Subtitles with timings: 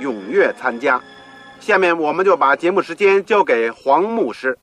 [0.00, 1.00] 踊跃参加。
[1.60, 4.58] 下面我们就把节目时间交给黄牧师。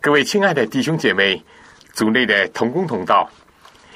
[0.00, 1.42] 各位亲爱的弟兄姐妹、
[1.92, 3.28] 组内的同工同道，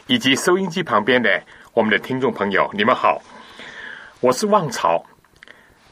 [0.07, 1.43] 以及收音机旁边的
[1.75, 3.21] 我们的听众朋友，你们好，
[4.21, 5.05] 我是旺朝。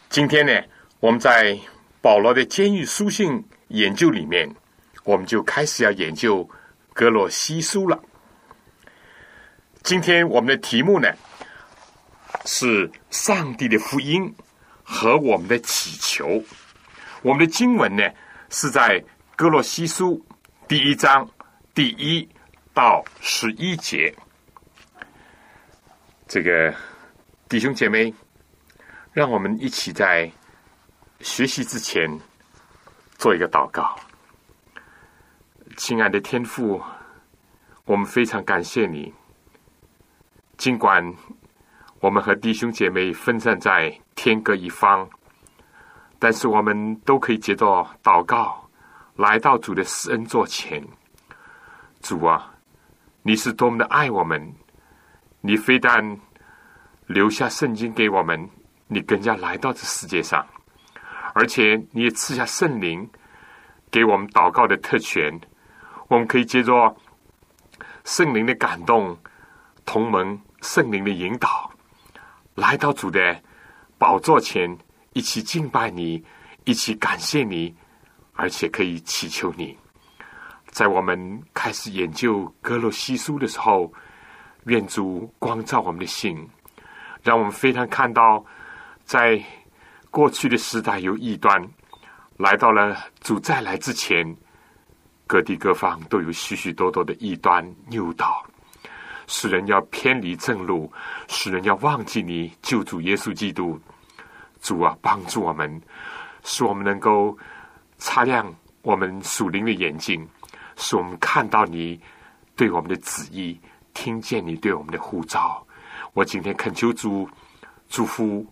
[0.08, 0.52] 今天呢，
[1.00, 1.58] 我们在
[2.00, 4.48] 保罗的监狱书信研究里面。
[5.02, 6.46] 我们就开始要研究
[6.92, 7.98] 格罗西书了。
[9.82, 11.10] 今天我们的题目呢
[12.44, 14.34] 是上帝的福音
[14.82, 16.42] 和我们的祈求。
[17.22, 18.02] 我们的经文呢
[18.48, 19.04] 是在
[19.36, 20.24] 哥罗西书
[20.66, 21.28] 第一章
[21.74, 22.28] 第一
[22.72, 24.14] 到十一节。
[26.26, 26.74] 这个
[27.48, 28.14] 弟兄姐妹，
[29.12, 30.30] 让我们一起在
[31.20, 32.08] 学习之前
[33.18, 33.98] 做一个祷告。
[35.76, 36.80] 亲爱的天父，
[37.84, 39.12] 我们非常感谢你。
[40.56, 41.02] 尽管
[42.00, 45.06] 我们和弟兄姐妹分散在天各一方，
[46.18, 48.66] 但是我们都可以接着祷告，
[49.16, 50.82] 来到主的施恩座前。
[52.00, 52.54] 主啊，
[53.22, 54.54] 你是多么的爱我们！
[55.42, 56.18] 你非但
[57.06, 58.48] 留下圣经给我们，
[58.86, 60.46] 你更加来到这世界上，
[61.34, 63.06] 而且你也赐下圣灵
[63.90, 65.38] 给我们祷告的特权。
[66.08, 66.96] 我们可以借着
[68.04, 69.14] 圣灵的感动，
[69.84, 71.69] 同盟圣灵的引导，
[72.60, 73.42] 来到主的
[73.96, 74.76] 宝座前，
[75.14, 76.22] 一起敬拜你，
[76.64, 77.74] 一起感谢你，
[78.34, 79.74] 而且可以祈求你。
[80.66, 83.90] 在我们开始研究格罗西书的时候，
[84.66, 86.46] 愿主光照我们的心，
[87.22, 88.44] 让我们非常看到，
[89.04, 89.42] 在
[90.10, 91.66] 过去的时代有异端，
[92.36, 94.36] 来到了主再来之前。
[95.26, 98.44] 各地各方都有许许多多的异端诱导，
[99.32, 100.92] 使人要偏离正路，
[101.28, 103.78] 使人要忘记你救主耶稣基督。
[104.60, 105.80] 主啊，帮助我们，
[106.42, 107.38] 使我们能够
[107.96, 108.52] 擦亮
[108.82, 110.28] 我们属灵的眼睛，
[110.76, 111.98] 使我们看到你
[112.56, 113.58] 对我们的旨意，
[113.94, 115.64] 听见你对我们的呼召。
[116.12, 117.30] 我今天恳求主
[117.88, 118.44] 祝福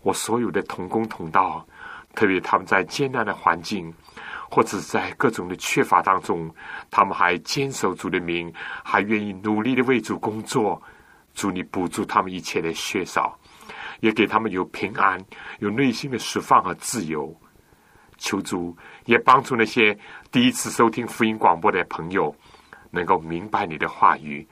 [0.00, 1.64] 我所有的同工同道，
[2.14, 3.92] 特别他们在艰难的环境。
[4.54, 6.54] 或者在各种的缺乏当中，
[6.90, 8.52] 他们还坚守主的名，
[8.84, 10.80] 还愿意努力的为主工作。
[11.32, 13.34] 主，你补助他们一切的缺少，
[14.00, 15.18] 也给他们有平安、
[15.60, 17.34] 有内心的释放和自由。
[18.18, 18.76] 求主
[19.06, 19.98] 也帮助那些
[20.30, 22.36] 第一次收听福音广播的朋友，
[22.90, 24.46] 能够明白你的话语。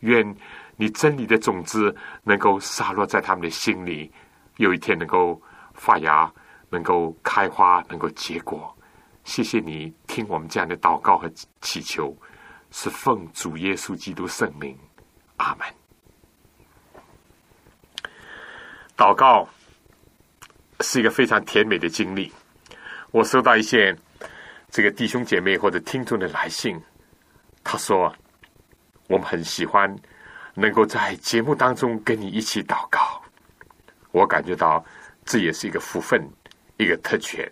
[0.00, 0.36] 愿
[0.76, 4.12] 你真理的种子能够洒落在他们的心里，
[4.58, 5.40] 有一天能够
[5.72, 6.30] 发芽，
[6.68, 8.75] 能够开花，能够结果。
[9.26, 11.28] 谢谢你听我们这样的祷告和
[11.60, 12.16] 祈求，
[12.70, 14.78] 是奉主耶稣基督圣名，
[15.36, 15.66] 阿门。
[18.96, 19.46] 祷告
[20.80, 22.32] 是一个非常甜美的经历。
[23.10, 23.94] 我收到一些
[24.70, 26.80] 这个弟兄姐妹或者听众的来信，
[27.64, 28.14] 他说
[29.08, 29.94] 我们很喜欢
[30.54, 33.20] 能够在节目当中跟你一起祷告。
[34.12, 34.82] 我感觉到
[35.24, 36.26] 这也是一个福分，
[36.76, 37.50] 一个特权。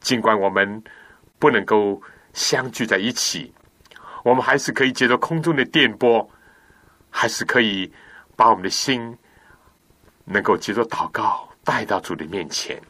[0.00, 0.82] 尽管我们
[1.38, 2.00] 不能够
[2.32, 3.52] 相聚在一起，
[4.24, 6.28] 我们还是可以借着空中的电波，
[7.10, 7.90] 还是可以
[8.34, 9.16] 把我们的心
[10.24, 12.80] 能够借着祷告带到主的面前。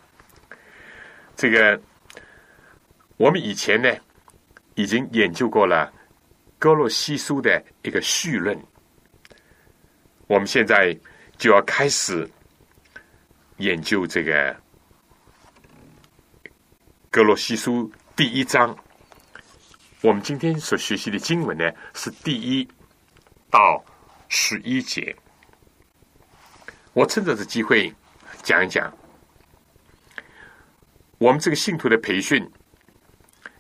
[1.37, 1.81] 这个
[3.17, 3.93] 我们以前呢
[4.75, 5.93] 已经研究过了
[6.59, 8.57] 哥洛西书的一个序论，
[10.29, 10.97] 我们现在
[11.37, 12.29] 就要开始
[13.57, 14.57] 研究这个。
[17.13, 18.77] 格罗西书第一章，
[20.01, 22.69] 我们今天所学习的经文呢是第一
[23.51, 23.85] 到
[24.29, 25.17] 十一节。
[26.93, 27.93] 我趁着这机会
[28.45, 28.97] 讲一讲
[31.19, 32.49] 我们这个信徒的培训，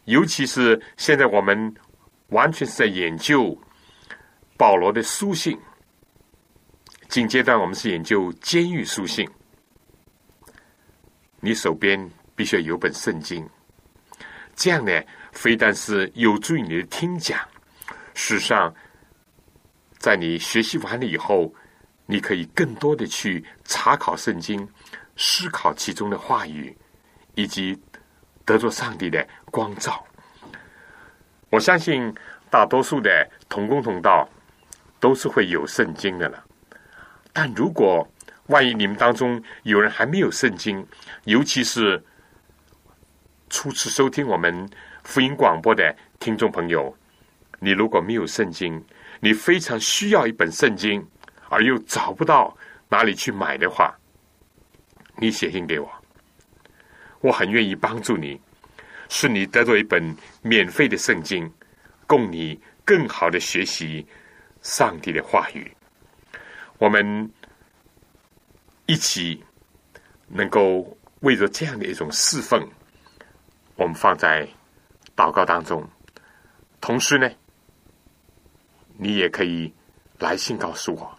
[0.05, 1.75] 尤其是现在我们
[2.29, 3.61] 完全是在研究
[4.56, 5.58] 保罗的书信。
[7.08, 9.29] 紧阶段，我们是研究监狱书信。
[11.41, 12.08] 你手边
[12.41, 13.47] 必须要有本圣经，
[14.57, 14.91] 这样呢，
[15.31, 17.39] 非但是有助于你的听讲，
[18.15, 18.75] 事实上，
[19.99, 21.55] 在你学习完了以后，
[22.07, 24.67] 你可以更多的去查考圣经，
[25.19, 26.75] 思考其中的话语，
[27.35, 27.79] 以及
[28.47, 30.03] 得着上帝的光照。
[31.51, 32.11] 我相信
[32.49, 34.27] 大多数的同工同道
[34.99, 36.43] 都是会有圣经的了。
[37.35, 38.11] 但如果
[38.47, 40.83] 万一你们当中有人还没有圣经，
[41.25, 42.03] 尤其是
[43.50, 44.70] 初次收听我们
[45.02, 46.97] 福音广播的听众朋友，
[47.58, 48.82] 你如果没有圣经，
[49.19, 51.05] 你非常需要一本圣经，
[51.49, 52.56] 而又找不到
[52.88, 53.93] 哪里去买的话，
[55.17, 55.91] 你写信给我，
[57.20, 58.41] 我很愿意帮助你，
[59.08, 61.53] 使你得到一本免费的圣经，
[62.06, 64.06] 供你更好的学习
[64.62, 65.70] 上帝的话语。
[66.79, 67.29] 我们
[68.87, 69.43] 一起
[70.29, 72.67] 能够为着这样的一种侍奉，
[73.81, 74.47] 我们放在
[75.17, 75.88] 祷告当中。
[76.82, 77.31] 同时呢，
[78.99, 79.73] 你也可以
[80.19, 81.19] 来信告诉我，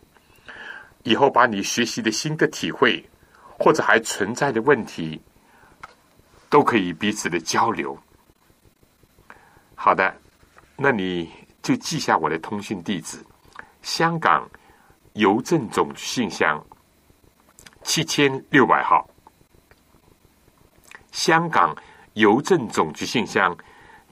[1.02, 3.04] 以后把你学习的新的体会，
[3.58, 5.20] 或者还存在的问题，
[6.52, 7.98] 都可以彼此的交流。
[9.74, 10.16] 好的，
[10.78, 11.32] 那你
[11.64, 13.18] 就记下我的通讯地址：
[13.82, 14.48] 香港。
[15.16, 16.66] 邮政总信箱
[17.84, 19.06] 七千六百号，
[21.12, 21.76] 香港
[22.14, 23.58] 邮政总局信箱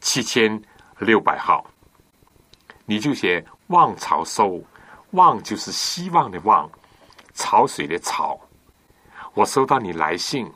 [0.02, 0.62] 七千
[1.00, 1.66] 六百号，
[2.86, 4.64] 你就写“望潮收
[5.12, 6.70] ”，“望”就是希望的“望”，
[7.34, 8.40] 潮水的“潮”。
[9.34, 10.52] 我收到你来信，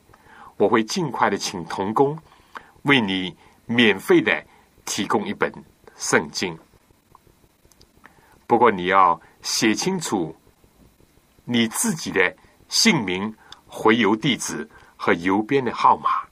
[0.58, 2.18] 我会尽快的请童工
[2.84, 3.36] 为你
[3.66, 4.46] 免费的
[4.86, 5.52] 提供一本
[5.96, 6.58] 圣经。
[8.48, 9.22] 不过你要。
[9.44, 10.34] 写清楚
[11.44, 12.34] 你自己的
[12.70, 13.36] 姓名、
[13.68, 16.23] 回邮地址和邮编的号码，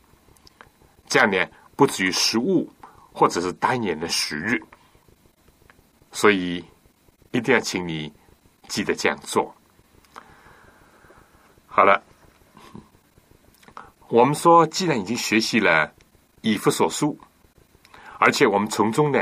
[1.11, 2.71] 这样呢不至于失误
[3.11, 4.57] 或者是单眼的时日。
[6.13, 6.63] 所以
[7.31, 8.11] 一定要请你
[8.69, 9.53] 记得这样做。
[11.67, 12.01] 好了，
[14.07, 15.91] 我们说，既然已经学习了
[16.41, 17.19] 以弗所书，
[18.17, 19.21] 而且我们从中呢，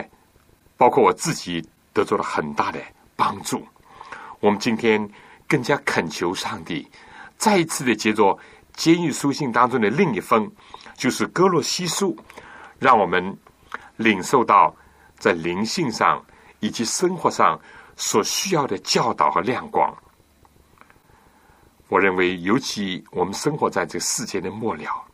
[0.77, 2.80] 包括我自己得到了很大的
[3.15, 3.68] 帮助。
[4.39, 5.09] 我们今天
[5.47, 6.88] 更加恳求上帝，
[7.38, 8.38] 再一次的接着
[8.74, 10.51] 监狱书信当中的另一封，
[11.00, 12.13] 就是哥洛西书，
[12.78, 13.38] 让我们
[13.96, 14.75] 领受到
[15.18, 16.22] 在灵性上
[16.60, 17.57] 以及生活上
[17.96, 19.96] 所需要的教导和亮光。
[21.88, 25.06] 我认为，尤其我们生活在这个世界的末了，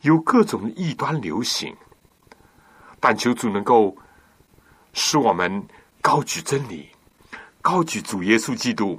[0.00, 1.76] 有各种异端流行，
[2.98, 3.94] 但求主能够
[4.94, 5.62] 使我们
[6.00, 6.88] 高举真理。
[7.60, 8.98] 高举主耶稣基督，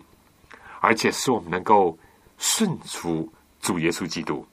[0.80, 1.98] 而且使我们能够
[2.38, 4.46] 顺服主耶稣基督，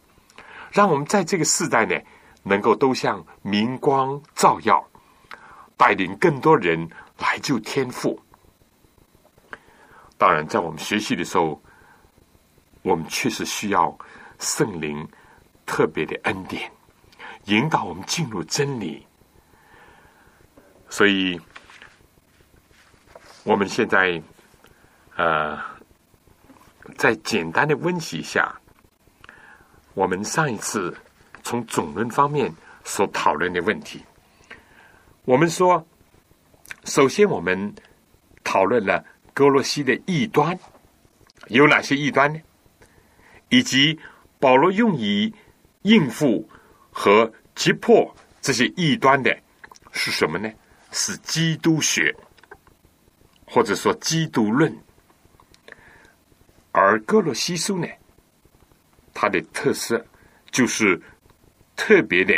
[0.76, 1.98] 让我们在这个时代呢，
[2.42, 4.86] 能够都像明光照耀，
[5.74, 6.86] 带领更多人
[7.16, 8.20] 来救天赋。
[10.18, 11.58] 当然，在我们学习的时候，
[12.82, 13.96] 我们确实需要
[14.38, 15.08] 圣灵
[15.64, 16.70] 特别的恩典，
[17.46, 19.06] 引导我们进入真理。
[20.90, 21.40] 所以。
[23.48, 24.20] 我们现在，
[25.14, 25.56] 呃，
[26.98, 28.52] 在简单的温习一下，
[29.96, 30.94] 我们上一次
[31.42, 32.52] 从总论方面
[32.84, 34.04] 所讨论的问题。
[35.24, 35.86] 我们说，
[36.84, 37.74] 首先我们
[38.44, 40.56] 讨论了哥罗西的异端
[41.48, 42.38] 有哪些异端呢？
[43.48, 43.98] 以及
[44.38, 45.32] 保罗用以
[45.80, 46.46] 应付
[46.90, 49.34] 和击破这些异端的
[49.92, 50.52] 是什么呢？
[50.92, 52.14] 是基督学。
[53.46, 54.76] 或者说基督论，
[56.72, 57.86] 而哥罗西书呢，
[59.18, 60.04] 它的特色
[60.50, 61.00] 就是
[61.74, 62.34] 特别的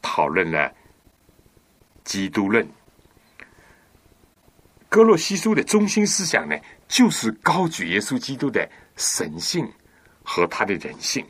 [0.00, 0.72] 讨论了
[2.02, 2.66] 基督论。
[4.88, 6.58] 哥洛西书的中心思想呢，
[6.88, 9.70] 就是高举耶稣基督的神性
[10.22, 11.26] 和他的人性。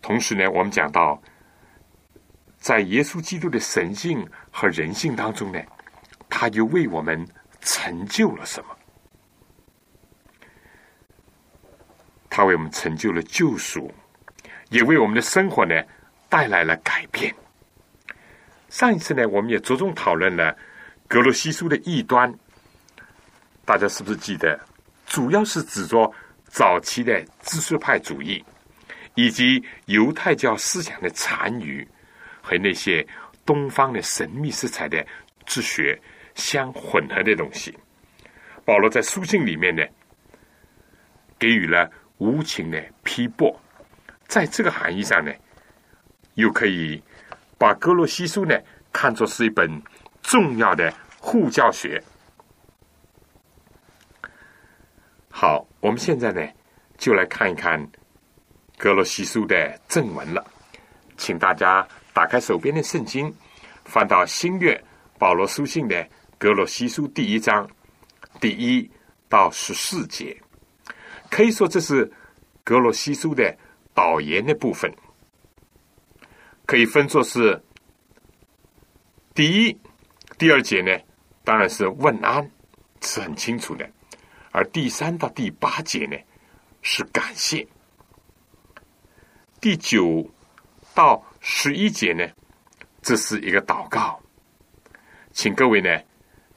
[0.00, 1.20] 同时呢，我们讲到，
[2.56, 5.60] 在耶稣基督的神性和人性当中呢。
[6.28, 7.26] 他又为我们
[7.60, 8.75] 成就了什么？
[12.36, 13.90] 他为我们成就了救赎，
[14.68, 15.74] 也为我们的生活呢
[16.28, 17.34] 带来了改变。
[18.68, 20.54] 上一次呢，我们也着重讨论了
[21.08, 22.30] 格罗西书的异端，
[23.64, 24.60] 大家是不是记得？
[25.06, 26.12] 主要是指着
[26.44, 28.44] 早期的知识派主义，
[29.14, 31.88] 以及犹太教思想的残余
[32.42, 33.02] 和那些
[33.46, 35.02] 东方的神秘色彩的
[35.46, 35.98] 哲学
[36.34, 37.74] 相混合的东西。
[38.62, 39.82] 保罗在书信里面呢，
[41.38, 43.58] 给予了无情的批驳。
[44.26, 45.32] 在这个含义上呢，
[46.34, 47.02] 又可以
[47.56, 48.58] 把哥罗西书呢
[48.92, 49.80] 看作是一本
[50.22, 52.02] 重要的护教学。
[55.30, 56.42] 好，我们现在呢
[56.96, 57.86] 就来看一看
[58.78, 60.44] 格罗西书的正文了。
[61.16, 63.32] 请大家打开手边的圣经，
[63.84, 64.82] 翻到新月
[65.18, 66.08] 保罗书信的
[66.38, 67.68] 格罗西书第一章
[68.40, 68.90] 第一
[69.28, 70.36] 到十四节。
[71.30, 72.10] 可以说，这是
[72.64, 73.56] 格罗西书的
[73.94, 74.92] 导言的部分，
[76.66, 77.62] 可以分作是
[79.34, 79.78] 第一、
[80.38, 80.98] 第二节呢，
[81.44, 82.50] 当然是问安，
[83.00, 83.88] 是很清楚的。
[84.52, 86.16] 而第三到第八节呢，
[86.82, 87.66] 是感谢；
[89.60, 90.28] 第九
[90.94, 92.26] 到十一节呢，
[93.02, 94.18] 这是一个祷告。
[95.32, 96.00] 请各位呢，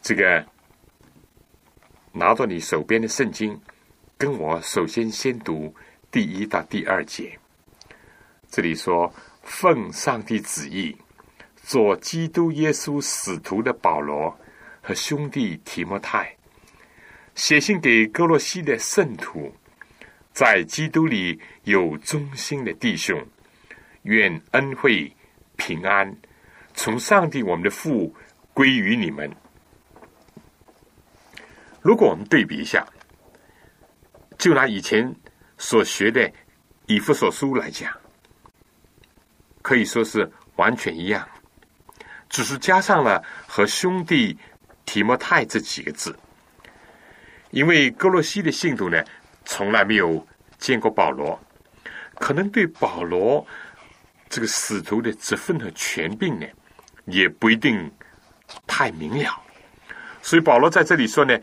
[0.02, 0.46] 这个
[2.14, 3.60] 拿着你手边的圣经，
[4.20, 5.74] 跟我首先先读
[6.12, 7.40] 第一到第二节。
[8.50, 9.10] 这里说
[9.44, 10.94] ：“奉上帝旨意，
[11.64, 14.38] 做基督耶稣使徒的保罗
[14.82, 16.36] 和兄弟提摩太。”
[17.34, 19.56] 写信给哥罗西的圣徒，
[20.34, 23.26] 在基督里有忠心的弟兄，
[24.02, 25.10] 愿恩惠
[25.56, 26.14] 平安
[26.74, 28.14] 从上帝我们的父
[28.54, 29.32] 归于你们。
[31.82, 32.86] 如果我们对比一下，
[34.40, 35.14] 就拿以前
[35.58, 36.32] 所学的
[36.88, 37.96] 以弗所书来讲，
[39.62, 41.28] 可以说是完全一样，
[42.30, 44.36] 只是加上了和兄弟
[44.86, 46.18] 提摩太这几个字。
[47.52, 49.04] 因为哥洛西的信徒呢，
[49.44, 50.26] 从来没有
[50.58, 51.38] 见过保罗，
[52.16, 53.46] 可能对保罗
[54.30, 56.46] 这个使徒的职分和权柄呢，
[57.06, 57.92] 也不一定
[58.66, 59.44] 太明了。
[60.22, 61.38] 所以保罗在这里说呢，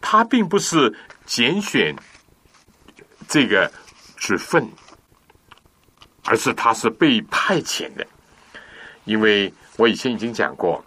[0.00, 0.94] 他并不是
[1.26, 1.94] 拣选
[3.30, 3.72] 这个
[4.18, 4.68] 职分，
[6.24, 8.06] 而是他是被派遣的。
[9.04, 10.84] 因为我以前已经讲过，“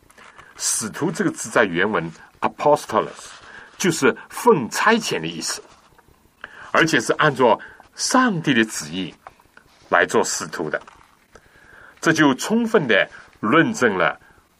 [0.58, 3.42] 使徒”这个字在原文 “apostolos”。
[3.76, 5.62] 就是奉差遣的意思，
[6.72, 7.60] 而且是按照
[7.96, 9.14] 上帝的旨意
[9.90, 10.82] 来做使徒的，
[12.00, 13.10] 这就充分的
[13.42, 14.18] 论证了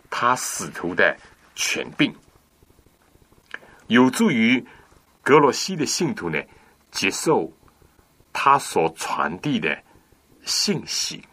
[0.10, 1.16] 他使徒的
[1.56, 2.14] 权柄，
[3.88, 4.66] 有助于
[5.22, 6.42] 格罗西的信徒呢
[6.92, 7.50] 接受
[8.34, 9.82] 他所传递的
[10.44, 11.24] 信息。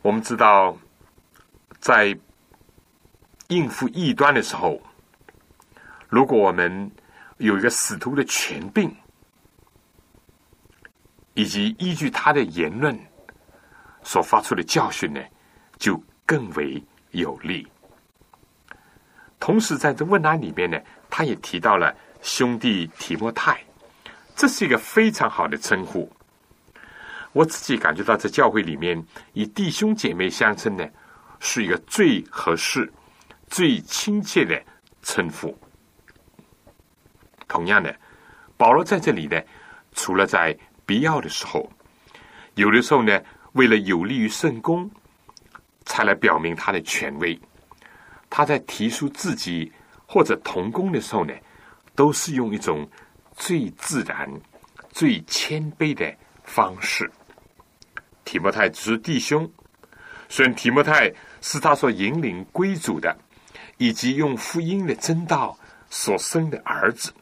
[0.00, 0.76] 我们知道，
[1.78, 2.18] 在
[3.48, 4.80] 应付异端的时候。
[6.08, 6.90] 如果我们
[7.38, 8.94] 有一个使徒的权柄，
[11.32, 12.98] 以及依据他的言论
[14.02, 15.22] 所发出的教训呢，
[15.78, 17.66] 就更为有利。
[19.40, 20.78] 同时，在这问答里面呢，
[21.08, 23.64] 他也提到了兄弟提莫泰，
[24.34, 26.10] 这是一个非常好的称呼。
[27.32, 30.86] 我自己感觉到，在教会里面以弟兄姐妹相称呢，
[31.40, 32.92] 是一个最合适、
[33.48, 34.62] 最亲切的
[35.02, 35.56] 称呼。
[37.48, 37.94] 同样的，
[38.56, 39.40] 保罗在这里呢，
[39.94, 41.70] 除了在必要的时候，
[42.54, 43.18] 有的时候呢，
[43.52, 44.90] 为了有利于圣公，
[45.84, 47.38] 才来表明他的权威。
[48.28, 49.72] 他在提出自己
[50.06, 51.34] 或者同工的时候呢，
[51.94, 52.88] 都是用一种
[53.36, 54.28] 最自然、
[54.90, 57.10] 最谦卑的方式。
[58.24, 59.50] 提摩太只是弟兄，
[60.28, 63.14] 虽然提摩太是他所引领归主的，
[63.78, 65.58] 以及用福音的真道
[65.90, 67.12] 所生的儿子。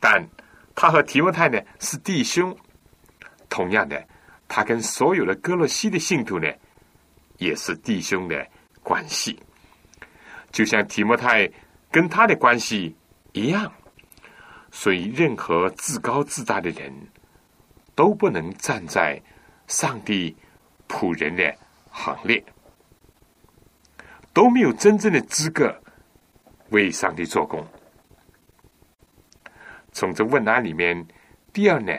[0.00, 0.26] 但
[0.74, 2.54] 他和提摩太呢是弟兄，
[3.48, 4.04] 同样的，
[4.48, 6.48] 他跟所有的哥罗西的信徒呢
[7.38, 8.46] 也是弟兄的
[8.82, 9.38] 关系，
[10.50, 11.48] 就像提摩太
[11.90, 12.94] 跟他的关系
[13.32, 13.72] 一样。
[14.74, 16.90] 所以，任何自高自大的人
[17.94, 19.20] 都不能站在
[19.66, 20.34] 上帝
[20.88, 21.54] 仆人的
[21.90, 22.42] 行列，
[24.32, 25.78] 都没有真正的资格
[26.70, 27.62] 为上帝做工。
[29.92, 31.06] 从这问答里面，
[31.52, 31.92] 第二呢，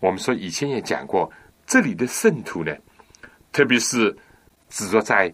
[0.00, 1.32] 我们说以前也讲过，
[1.64, 2.76] 这里的圣徒呢，
[3.52, 4.14] 特别是
[4.68, 5.32] 执着在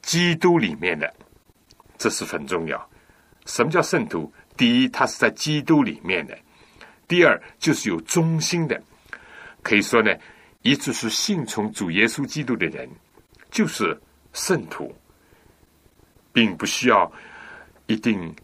[0.00, 1.14] 基督里面的，
[1.98, 2.90] 这是很重要。
[3.44, 4.32] 什么叫圣徒？
[4.56, 6.34] 第一，他是在基督里面的；
[7.06, 8.80] 第二，就是有忠心的。
[9.62, 10.14] 可以说呢，
[10.62, 12.88] 一直是信从主耶稣基督的人，
[13.50, 14.00] 就是
[14.32, 14.94] 圣徒，
[16.32, 17.10] 并不需要
[17.86, 18.34] 一定。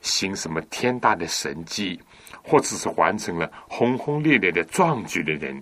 [0.00, 2.00] 行什么天大的神迹，
[2.40, 5.60] 或者是完成了轰轰烈烈的壮举的人，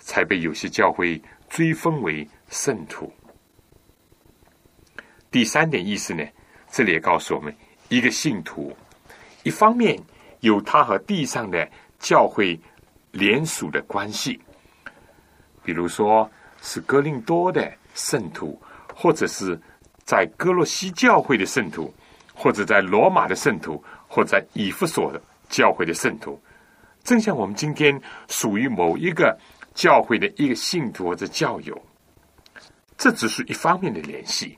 [0.00, 3.10] 才被有些教会追封为圣徒。
[5.30, 6.26] 第三点意思呢，
[6.68, 7.54] 这里也告诉我们，
[7.90, 8.74] 一个信徒，
[9.42, 10.00] 一方面
[10.40, 11.68] 有他和地上的
[11.98, 12.58] 教会
[13.10, 14.40] 联属的关系，
[15.64, 16.30] 比如说
[16.62, 18.56] 是哥林多的圣徒，
[18.94, 19.60] 或者是
[20.04, 21.92] 在哥洛西教会的圣徒，
[22.32, 25.12] 或者在罗马的圣徒，或在以弗所
[25.48, 26.40] 教会的圣徒，
[27.02, 29.36] 正像我们今天属于某一个
[29.74, 31.76] 教会的一个信徒或者教友，
[32.96, 34.56] 这只是一方面的联系。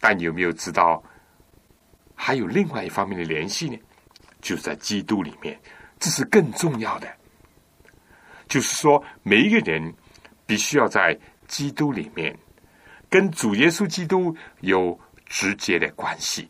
[0.00, 1.02] 但有没有知道，
[2.26, 3.78] 还有另外一方面的联系呢？
[4.40, 5.60] 就是在基督里面，
[6.00, 7.06] 这是更重要的。
[8.48, 9.92] 就是说，每一个人
[10.46, 11.14] 必须要在
[11.46, 12.34] 基督里面，
[13.10, 16.48] 跟主耶稣基督有直接的关系。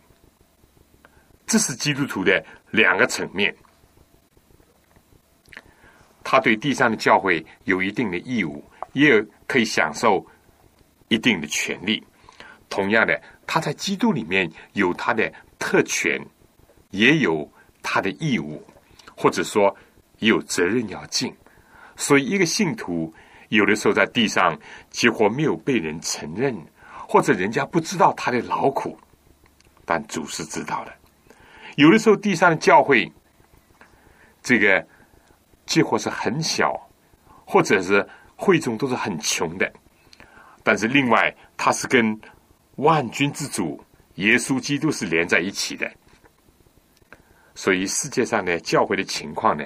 [1.45, 2.41] 这是基督徒的
[2.71, 3.53] 两个层面。
[6.23, 8.63] 他对地上的教会有一定的义务，
[8.93, 10.25] 也有可以享受
[11.09, 12.01] 一定的权利。
[12.69, 13.21] 同样的。
[13.47, 16.21] 他在基督里面有他的特权，
[16.91, 17.51] 也有
[17.83, 18.63] 他的义务，
[19.17, 19.75] 或者说
[20.19, 21.35] 有责任要尽。
[21.97, 23.13] 所以，一个信徒
[23.49, 24.59] 有的时候在地上
[24.91, 26.57] 几乎没有被人承认，
[27.07, 28.99] 或者人家不知道他的劳苦，
[29.85, 30.93] 但主是知道的。
[31.77, 33.11] 有的时候，地上的教会
[34.43, 34.87] 这个
[35.67, 36.75] 几乎是很小，
[37.45, 38.07] 或者是
[38.37, 39.73] 会众都是很穷的，
[40.63, 42.21] 但是另外他是跟。
[42.79, 43.81] 万军之主
[44.17, 45.91] 耶稣基督是连在一起的，
[47.55, 49.65] 所以世界上的教会的情况呢，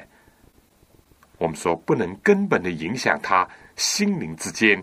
[1.36, 4.82] 我们说不能根本的影响他心灵之间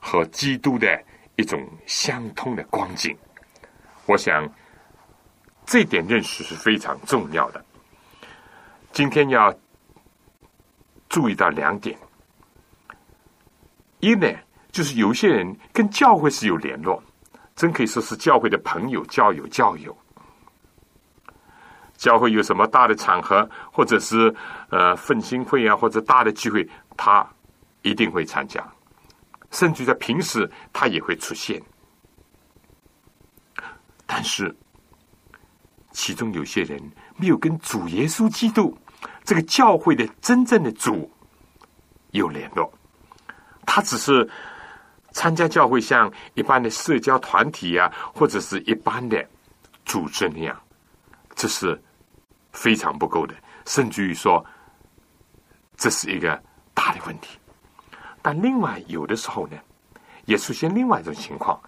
[0.00, 0.86] 和基督的
[1.36, 3.16] 一种相通的光景。
[4.04, 4.46] 我想
[5.64, 7.64] 这点认识是非常重要的。
[8.92, 9.52] 今天要
[11.08, 11.98] 注意到两点：
[14.00, 14.28] 一呢，
[14.70, 17.02] 就是有些人跟教会是有联络。
[17.56, 19.96] 真可以说是教会的朋友、教友、教友。
[21.96, 24.32] 教会有什么大的场合，或者是
[24.68, 27.26] 呃奋兴会啊，或者大的聚会，他
[27.80, 28.62] 一定会参加。
[29.50, 31.60] 甚至在平时，他也会出现。
[34.04, 34.54] 但是，
[35.92, 36.78] 其中有些人
[37.16, 38.76] 没有跟主耶稣基督
[39.24, 41.10] 这个教会的真正的主
[42.10, 42.70] 有联络，
[43.64, 44.28] 他只是。
[45.16, 49.26] 参加教会像一般的社交团体呀，或者是一般的
[49.86, 50.54] 组织那样，
[51.34, 51.82] 这是
[52.52, 53.34] 非常不够的。
[53.64, 54.44] 甚至于说，
[55.74, 56.38] 这是一个
[56.74, 57.38] 大的问题。
[58.20, 59.56] 但另外有的时候呢，
[60.26, 61.58] 也出现另外一种情况。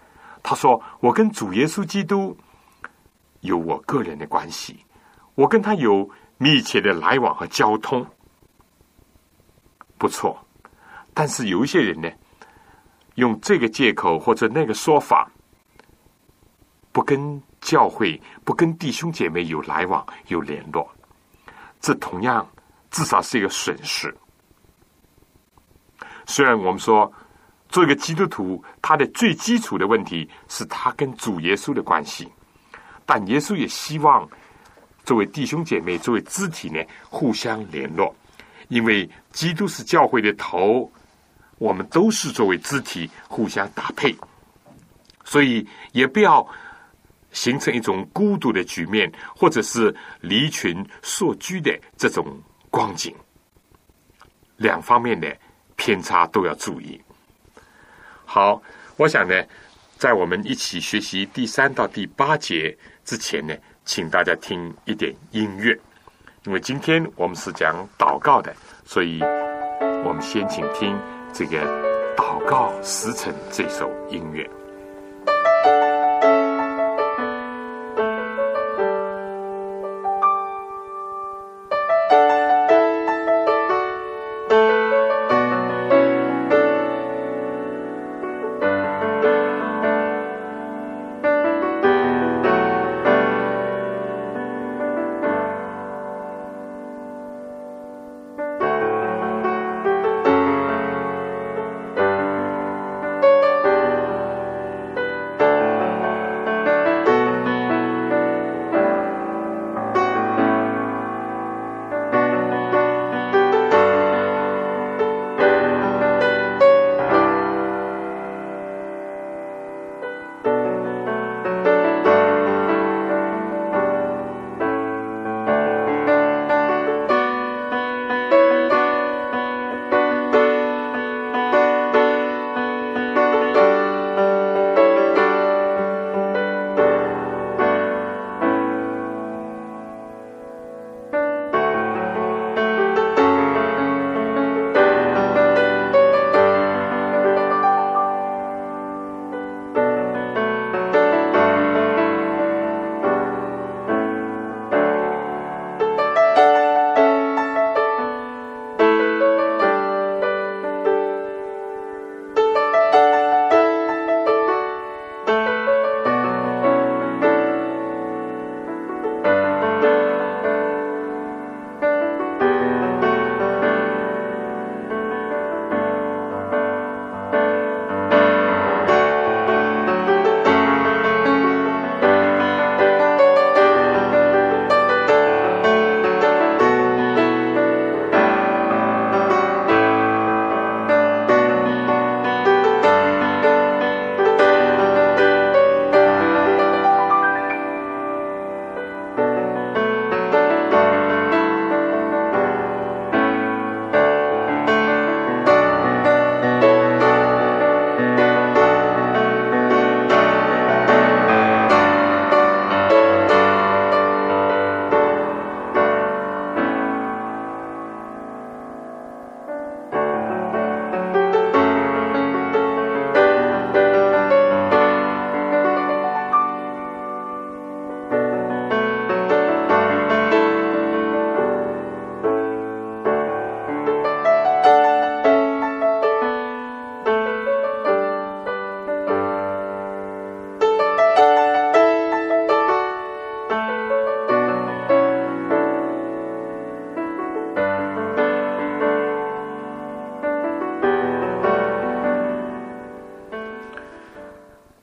[0.42, 2.36] 他说：“我跟主耶稣基督
[3.40, 4.84] 有我个人的关系，
[5.34, 8.06] 我跟他有密切的来往和交通，
[9.96, 10.38] 不错。
[11.14, 12.10] 但是有一些人呢？”
[13.18, 15.28] 用这个借口或者那个说法，
[16.92, 20.88] 不跟教会、不跟弟兄姐妹有来往、有联络，
[21.80, 22.48] 这同样
[22.92, 24.16] 至少是一个损失。
[26.26, 27.12] 虽然我们说
[27.68, 32.28] 做一个基督徒，他的最基础的问题是他跟主耶稣的关系，
[33.04, 34.28] 但耶稣也希望
[35.04, 38.14] 作为弟兄姐妹、作为肢体呢，互相联络，
[38.68, 40.88] 因为基督是教会的头。
[41.58, 44.16] 我们都是作为肢体互相搭配，
[45.24, 46.46] 所以也不要
[47.32, 52.26] 形成一种孤独的局面，或者是离群索居的这种
[52.70, 53.14] 光景。
[54.56, 55.36] 两方面的
[55.76, 57.00] 偏差都要注意。
[58.24, 58.60] 好，
[58.96, 59.34] 我想呢，
[59.96, 65.78] 在我们一起学习第三到第八节之前呢，请大家听一点音乐，
[66.44, 69.20] 因为今天我们是讲祷告的，所以
[70.04, 71.17] 我们先请听。
[71.32, 71.64] 这个
[72.16, 74.57] 祷告时辰这首音乐。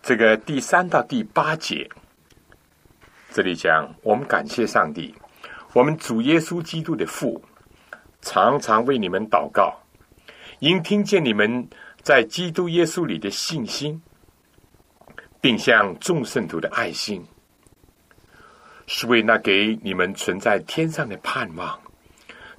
[0.06, 1.90] 这个第三到第八节，
[3.32, 5.16] 这里讲我们感谢上帝，
[5.74, 7.42] 我们主耶稣基督的父，
[8.22, 9.76] 常常为你们祷告，
[10.60, 11.68] 因听见你们
[12.04, 14.00] 在基督耶稣里的信心，
[15.42, 17.26] 并向众圣徒的爱心，
[18.86, 21.82] 是为那给你们存在天上的盼望。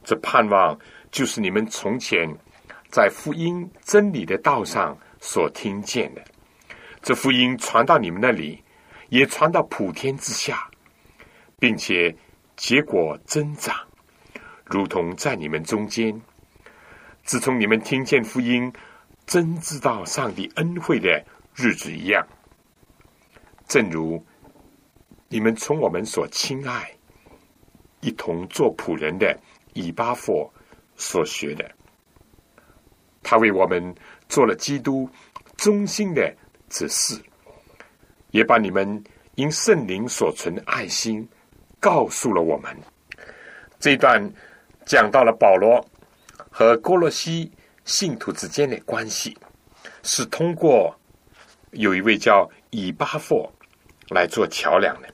[0.02, 0.76] 这盼望
[1.12, 2.28] 就是你们从前
[2.90, 6.20] 在福音真理的道上所听见的。
[7.06, 8.60] 这福音传到你们那里，
[9.10, 10.68] 也传到普天之下，
[11.56, 12.12] 并且
[12.56, 13.76] 结果增长，
[14.64, 16.20] 如同在你们中间。
[17.22, 18.72] 自从你们听见福音，
[19.24, 22.26] 真知道上帝恩惠的日子一样，
[23.68, 24.20] 正如
[25.28, 26.90] 你们从我们所亲爱、
[28.00, 29.38] 一同做仆人的。
[29.74, 30.52] 以巴佛
[30.96, 31.70] 所学的，
[33.22, 33.94] 他为我们
[34.28, 35.08] 做了基督
[35.56, 36.34] 忠心的
[36.68, 37.20] 指示，
[38.30, 39.02] 也把你们
[39.34, 41.28] 因圣灵所存的爱心
[41.80, 42.76] 告诉了我们。
[43.78, 44.22] 这一段
[44.84, 45.84] 讲到了保罗
[46.50, 47.50] 和哥罗西
[47.84, 49.36] 信徒之间的关系，
[50.02, 50.94] 是通过
[51.72, 53.52] 有一位叫以巴佛
[54.08, 55.08] 来做桥梁的，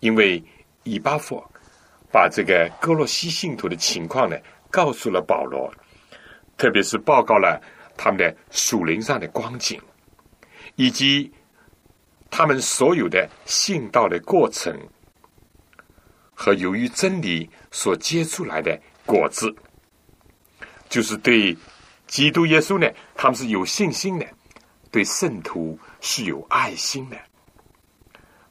[0.00, 0.42] 因为
[0.84, 1.44] 以巴佛。
[2.12, 4.38] 把这个哥罗西信徒的情况呢，
[4.70, 5.70] 告诉了保罗，
[6.56, 7.60] 特别是报告了
[7.94, 9.78] 他们的属灵上的光景，
[10.76, 11.30] 以及
[12.30, 14.74] 他们所有的信道的过程
[16.32, 19.54] 和由于真理所结出来的果子，
[20.88, 21.56] 就是对
[22.06, 24.26] 基督耶稣呢，他们是有信心的，
[24.90, 27.16] 对圣徒是有爱心的。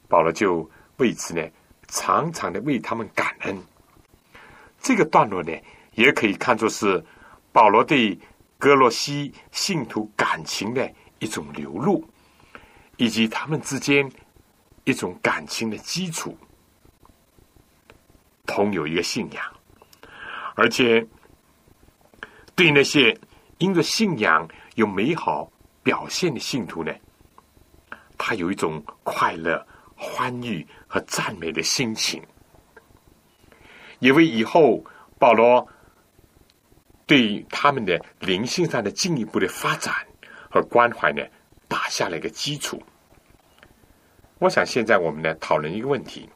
[0.06, 1.42] 保罗就为此呢。
[1.88, 3.56] 常常的为他们感恩，
[4.80, 5.52] 这个段落呢，
[5.94, 7.00] 也可以看作是
[7.52, 8.18] 保罗对
[8.58, 12.04] 哥罗西信徒感情的一种流露，
[12.96, 14.10] 以及他们之间
[14.84, 16.36] 一种感情的基础，
[18.46, 19.44] 同有一个信仰，
[20.54, 21.06] 而且
[22.54, 23.18] 对那些
[23.58, 25.50] 因着信仰有美好
[25.82, 26.92] 表现的信徒呢，
[28.16, 29.66] 他有一种快乐。
[29.98, 32.22] 欢愉和赞美的心情，
[33.98, 34.84] 也为以后
[35.18, 35.66] 保罗
[37.06, 39.94] 对他们的灵性上的进一步的发展
[40.50, 41.22] 和关怀呢，
[41.68, 42.82] 打下了一个基础。
[44.38, 46.28] 我想现在我们呢讨论一个问题：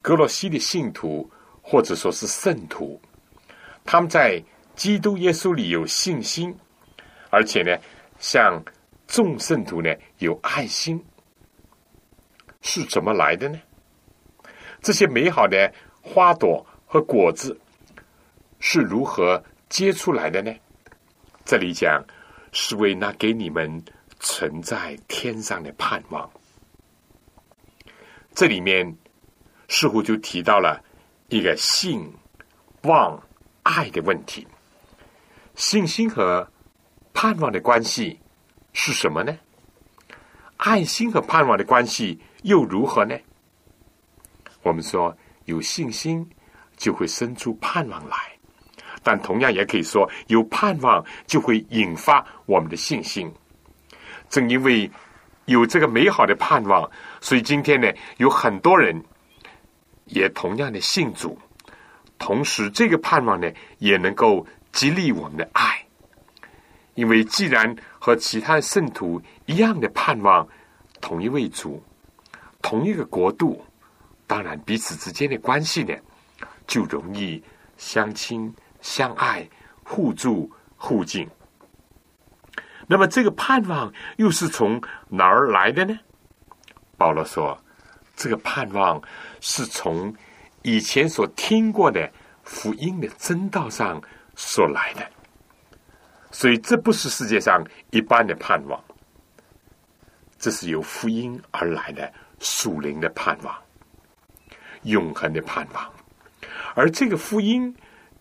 [0.00, 1.28] 格罗西的信徒
[1.62, 3.00] 或者说是圣徒，
[3.84, 4.42] 他们在
[4.76, 6.56] 基督耶稣里有信心，
[7.30, 7.76] 而且呢，
[8.18, 8.62] 向
[9.06, 11.04] 众圣徒呢有爱心。
[12.60, 13.58] 是怎么来的呢？
[14.80, 17.58] 这些美好的花朵和果子
[18.60, 20.54] 是如何结出来的呢？
[21.44, 22.04] 这里讲
[22.52, 23.82] 是为那给你们
[24.20, 26.30] 存在天上的盼望。
[28.34, 28.96] 这里面
[29.68, 30.82] 似乎就提到了
[31.28, 32.12] 一个信、
[32.82, 33.20] 望、
[33.62, 34.46] 爱的问题。
[35.54, 36.48] 信心和
[37.12, 38.18] 盼望的关系
[38.72, 39.36] 是什么呢？
[40.56, 42.20] 爱心和盼望的关系。
[42.42, 43.18] 又如何呢？
[44.62, 46.24] 我们说有信心
[46.76, 48.16] 就会生出盼望来，
[49.02, 53.28] 但同样也可以说有盼望就会引发我们的信心。
[54.28, 54.90] 正因为
[55.46, 59.02] 有这个美好的盼望，所以今天呢，有很多人
[60.06, 61.38] 也同样的信主，
[62.18, 65.84] 同时这个盼望呢，也能够激励我们的爱。
[66.94, 70.46] 因为既然和其他圣徒一样的盼望
[71.00, 71.82] 同一位主。
[72.60, 73.64] 同一个国度，
[74.26, 75.94] 当然彼此之间的关系呢，
[76.66, 77.40] 就容易
[77.76, 79.48] 相亲相爱、
[79.84, 81.26] 互助互敬。
[82.88, 85.96] 那么这个盼望又是从哪儿来的呢？
[86.96, 87.56] 保罗说，
[88.16, 89.00] 这个盼望
[89.40, 90.12] 是从
[90.62, 92.10] 以前所听过的
[92.42, 94.02] 福音的真道上
[94.34, 95.06] 所来的，
[96.32, 98.82] 所以这不是世界上一般的盼望，
[100.38, 102.12] 这是由福音而来的。
[102.40, 103.52] 属灵的盼望，
[104.82, 105.92] 永恒的盼望，
[106.76, 107.76] 而这个福音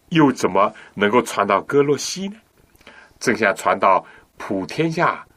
[0.09, 2.35] 又怎么能够传到哥罗西呢？
[3.19, 4.03] 正像传到
[4.37, 5.27] 普天下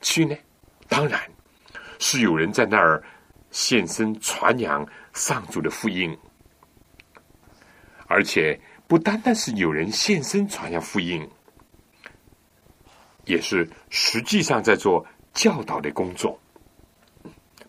[0.00, 0.36] 去呢？
[0.88, 1.20] 当然
[1.98, 3.02] 是有人在那儿
[3.50, 6.16] 现身传扬上主的福音，
[8.06, 11.28] 而且不单单是有人现身传扬福音，
[13.24, 16.38] 也是实际上在做教导的工作。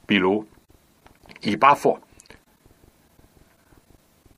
[0.05, 0.47] 比如，
[1.41, 1.99] 以巴佛，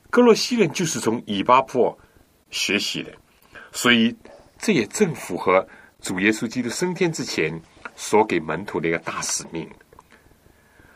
[0.09, 1.97] 哥罗西人就是从以巴佛
[2.49, 3.11] 学习的，
[3.71, 4.15] 所以
[4.57, 5.67] 这也正符合
[6.01, 7.59] 主耶稣基督升天之前
[7.95, 9.69] 所给门徒的一个大使命。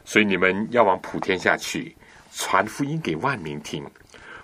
[0.06, 1.96] 所以你们要往普天下去，
[2.32, 3.86] 传福音给万民听。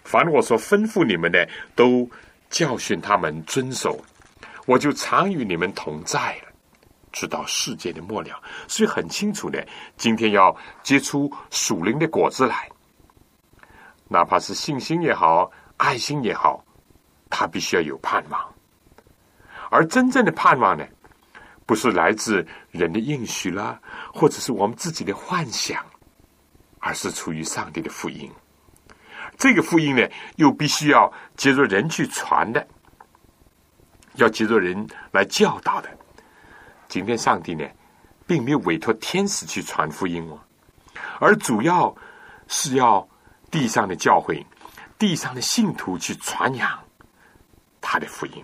[0.04, 2.10] 凡我所吩咐你们的，都
[2.50, 4.00] 教训他们遵守。
[4.66, 6.54] 我就常与你们同在了，
[7.12, 8.42] 直到世界的末了。
[8.68, 9.66] 所以很清楚的，
[9.98, 12.70] 今天要结出属灵的果子来，
[14.08, 16.64] 哪怕是信心也好，爱心也好，
[17.30, 18.54] 他必须要有盼望。
[19.70, 20.86] 而真正的盼望呢？
[21.66, 23.80] 不是来自人的应许啦，
[24.12, 25.86] 或者是我们自己的幻想，
[26.80, 28.32] 而是出于上帝的福音。
[29.38, 30.02] 这个福音呢，
[30.38, 32.68] 又必须要接着人去传的，
[34.16, 35.90] 要接着人来教导的。
[36.88, 37.64] 今天上帝呢，
[38.26, 40.40] 并没有委托天使去传福音哦，
[41.20, 41.96] 而主要
[42.48, 43.08] 是要
[43.52, 44.44] 地上的教会、
[44.98, 46.80] 地上的信徒去传扬
[47.80, 48.44] 他的福音。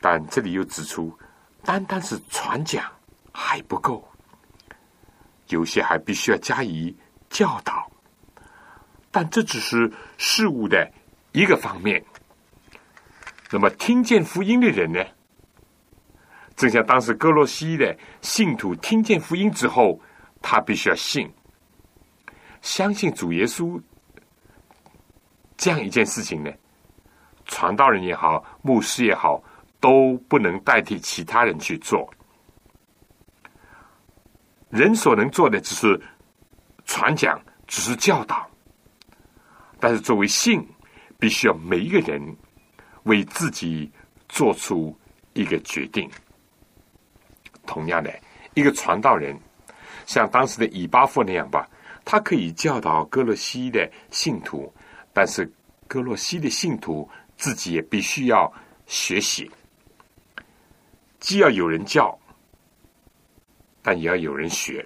[0.00, 1.16] 但这里又指出，
[1.62, 2.90] 单单是传讲
[3.32, 4.02] 还不够，
[5.48, 6.96] 有些还必须要加以
[7.28, 7.90] 教导。
[9.10, 10.90] 但这只是事物的
[11.32, 12.02] 一个方面。
[13.50, 15.04] 那么，听见福音的人呢？
[16.56, 20.00] 正像当时哥罗西的信徒听见福音之后，
[20.40, 21.30] 他必须要信，
[22.62, 23.80] 相信主耶稣
[25.56, 26.50] 这样一件事情呢？
[27.46, 29.42] 传道人也好，牧师也好。
[29.80, 32.08] 都不能代替其他人去做，
[34.68, 36.00] 人所能做的只是
[36.84, 38.46] 传讲，只是教导。
[39.80, 40.62] 但是作为信，
[41.18, 42.20] 必须要每一个人
[43.04, 43.90] 为自己
[44.28, 44.94] 做出
[45.32, 46.08] 一个决定。
[47.66, 48.12] 同样的，
[48.52, 49.34] 一个传道人，
[50.04, 51.66] 像当时的以巴弗那样吧，
[52.04, 54.70] 他可以教导哥洛西的信徒，
[55.14, 55.50] 但是
[55.88, 58.52] 哥洛西的信徒自己也必须要
[58.86, 59.50] 学习。
[61.20, 62.18] 既要有人教，
[63.82, 64.84] 但也要有人学。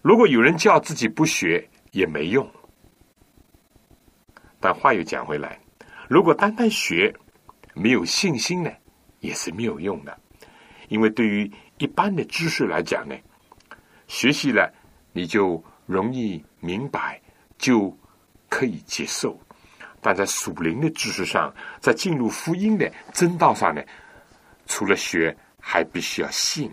[0.00, 2.50] 如果有人教自己不学也没用。
[4.58, 5.60] 但话又讲回来，
[6.08, 7.14] 如果单单学
[7.74, 8.72] 没有信心呢，
[9.20, 10.18] 也是没有用的。
[10.88, 13.14] 因为对于一般的知识来讲呢，
[14.06, 14.72] 学习了
[15.12, 17.20] 你就容易明白，
[17.58, 17.96] 就
[18.48, 19.38] 可以接受。
[20.00, 23.82] 但在属灵的知识上，在进入福音的真道上呢？
[24.68, 26.70] 除了学，还必须要信，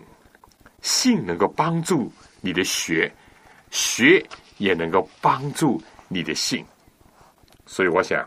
[0.82, 3.10] 信能够帮助你的学，
[3.70, 4.24] 学
[4.58, 6.64] 也能够帮助你的信。
[7.64, 8.24] 所以，我想，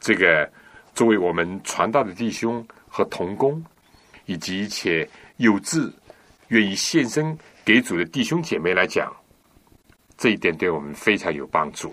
[0.00, 0.50] 这个
[0.94, 3.62] 作为我们传道的弟兄和同工，
[4.24, 5.92] 以及一切有志
[6.48, 9.14] 愿意献身给主的弟兄姐妹来讲，
[10.16, 11.92] 这一点对我们非常有帮助。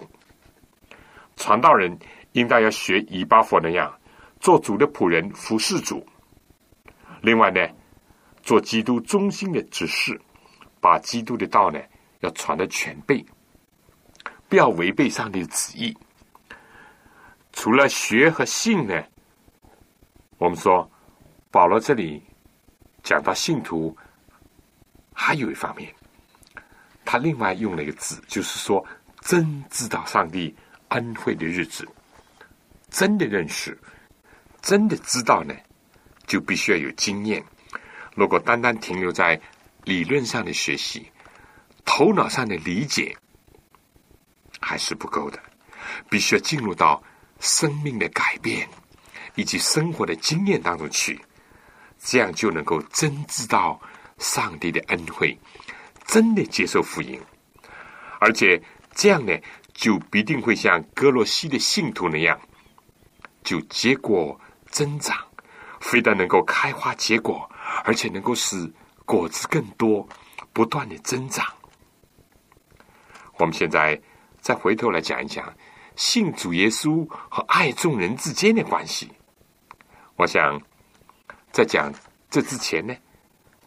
[1.36, 1.96] 传道人
[2.32, 3.94] 应当要学以巴佛那样，
[4.40, 6.04] 做主的仆人，服侍主。
[7.22, 7.68] 另外呢，
[8.44, 10.20] 做基督中心的指示，
[10.80, 11.80] 把基督的道呢
[12.20, 13.26] 要传的全备，
[14.48, 15.98] 不要违背上帝的旨意。
[17.54, 19.04] 除了学和信呢，
[20.38, 20.90] 我们说
[21.50, 22.24] 保罗这里
[23.04, 23.98] 讲到信徒，
[25.12, 25.92] 还有一方面，
[27.04, 28.86] 他另外用了一个字，就是说
[29.22, 30.56] 真知道上帝
[30.90, 31.88] 恩惠的日子，
[32.90, 33.76] 真的认识，
[34.62, 35.54] 真的知道呢。
[36.28, 37.44] 就必须要有经验。
[38.14, 39.42] 如果单单停留在
[39.84, 41.10] 理论上的学习、
[41.84, 43.18] 头脑上的理解，
[44.60, 45.42] 还是不够的。
[46.10, 47.02] 必须要进入到
[47.40, 48.68] 生命的改变
[49.36, 51.18] 以及生活的经验当中去，
[51.98, 53.80] 这样就能够真知道
[54.18, 55.38] 上帝的恩惠，
[56.06, 57.20] 真的接受福音，
[58.20, 58.62] 而且
[58.94, 59.34] 这样呢，
[59.74, 62.38] 就必定会像哥罗西的信徒那样，
[63.44, 65.16] 就结果增长。
[65.80, 67.50] 非但能够开花结果，
[67.84, 68.72] 而且能够使
[69.06, 70.08] 果子更多，
[70.54, 71.46] 不断的增长。
[73.38, 74.00] 我们现在
[74.42, 75.54] 再回头来讲一讲
[75.96, 79.12] 信主耶稣和爱众人之间的关系。
[80.16, 80.60] 我想
[81.52, 81.94] 在讲
[82.30, 82.96] 这之前呢，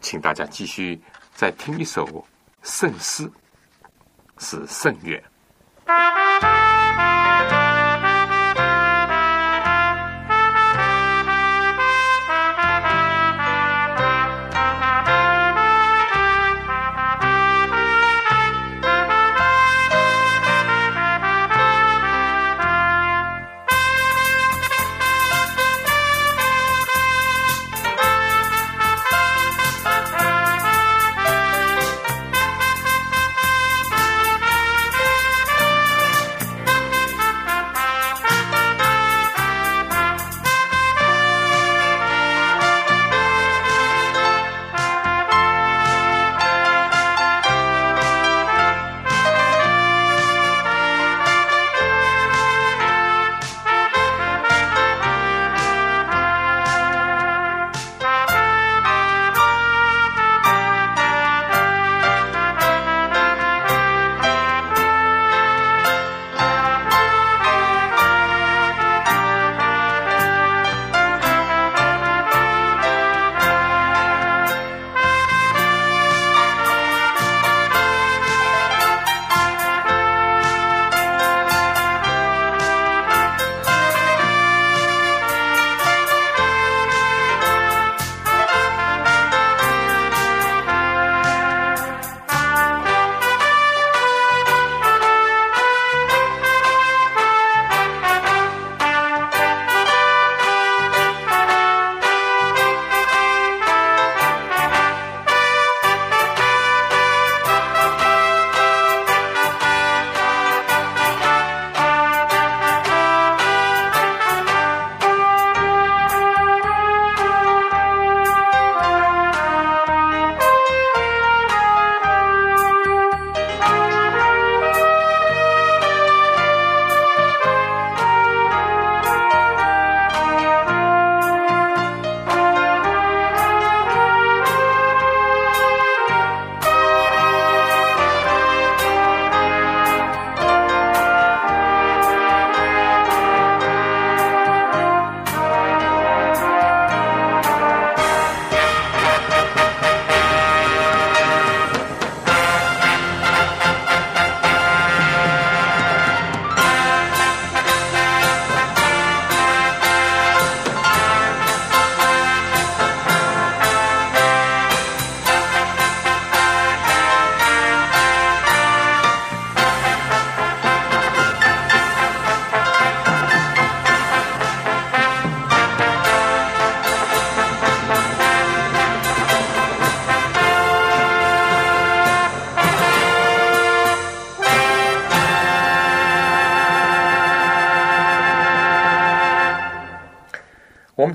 [0.01, 1.01] 请大家继续
[1.33, 2.25] 再听一首
[2.61, 3.31] 圣诗，
[4.37, 5.21] 是圣乐。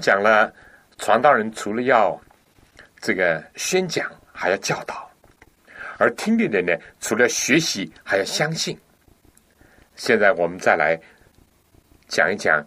[0.06, 0.54] 讲了，
[0.98, 2.16] 传道人除了要
[3.00, 4.94] 这个宣讲，还要教导；
[5.98, 8.78] 而听的人呢，除了学习，还要相信。
[9.96, 10.96] 现在我们再来
[12.06, 12.64] 讲一讲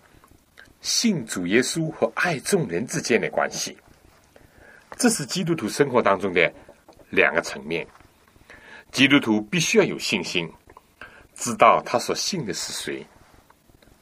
[0.82, 3.78] 信主耶稣和爱众人之间的关系。
[4.98, 6.54] 这是基督徒生活当中的
[7.10, 7.88] 两个层面。
[8.92, 10.52] 基督徒必须要有信心，
[11.36, 13.02] 知道他所信的是谁；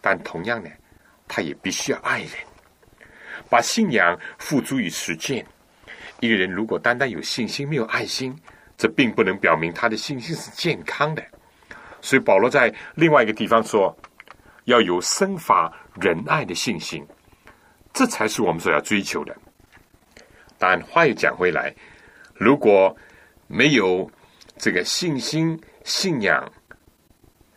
[0.02, 0.72] 但同样呢，
[1.28, 2.32] 他也必须要爱人，
[3.50, 5.46] 把信仰付诸于实践。
[6.20, 8.36] 一个人如果单单有信心，没有爱心，
[8.78, 11.24] 这并不能表明他的信心是健康的。
[12.02, 13.96] 所以保罗在另外一个地方说，
[14.66, 17.06] 要有生发仁爱的信心，
[17.94, 19.36] 这才是我们所要追求的。
[20.58, 21.74] 但话又讲回来，
[22.34, 22.96] 如果
[23.48, 24.10] 没有
[24.58, 26.52] 这个信心、信仰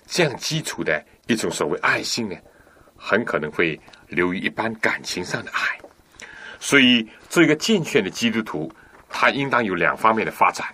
[0.07, 2.37] 这样基础的一种所谓爱心呢，
[2.97, 3.79] 很可能会
[4.11, 5.61] 流于一般感情上的爱。
[6.59, 8.71] 所以，做一个健全的基督徒，
[9.09, 10.67] 他应当有两方面的发展：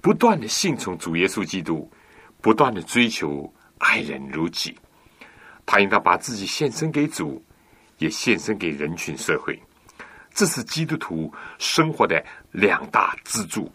[0.00, 1.90] 不断的信从主耶稣基督，
[2.40, 4.78] 不断的追求爱人如己。
[5.66, 7.44] 他应当把自己献身给主，
[7.98, 9.60] 也献身给人群社会。
[10.32, 13.70] 这是基督徒生活的两大支柱。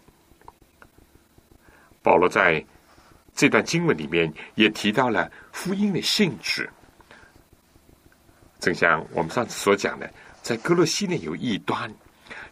[2.01, 2.63] 保罗在
[3.35, 6.69] 这段经文里面也提到了福音的性质，
[8.65, 10.11] 正像我们上次所讲的，
[10.41, 11.93] 在哥罗西呢有异端，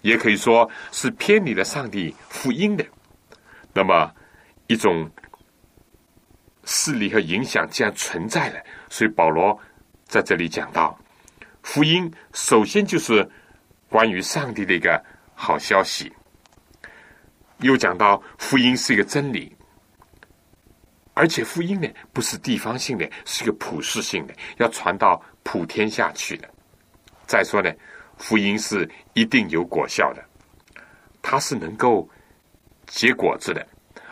[0.01, 2.85] 也可以说是偏离了上帝福音的。
[3.73, 4.13] 那么
[4.67, 5.09] 一种
[6.65, 8.59] 势力和影响既然存在了，
[8.89, 9.59] 所以保罗
[10.05, 10.95] 在这里讲到，
[11.63, 13.27] 福音首先就是。
[13.89, 14.99] 关于上帝的一个
[15.35, 16.11] 好消息，
[17.59, 19.55] 又讲到福音是一个真理，
[21.13, 26.49] 而且福音呢不是地方性的，是一个普世性的，要传到普天下去的。
[27.27, 27.71] 再说呢，
[28.17, 30.23] 福音是一定有果效的，
[31.21, 32.09] 它是能够
[32.87, 33.65] 结果子的，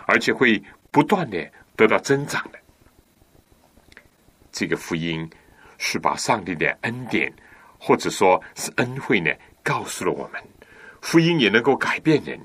[0.05, 0.61] 而且会
[0.91, 2.59] 不断的得到增长的。
[4.51, 5.29] 这个福音
[5.77, 7.31] 是把上帝的恩典，
[7.79, 9.31] 或者说是恩惠呢。
[9.63, 10.41] 告诉了我们，
[11.01, 12.39] 福音也能够改变人，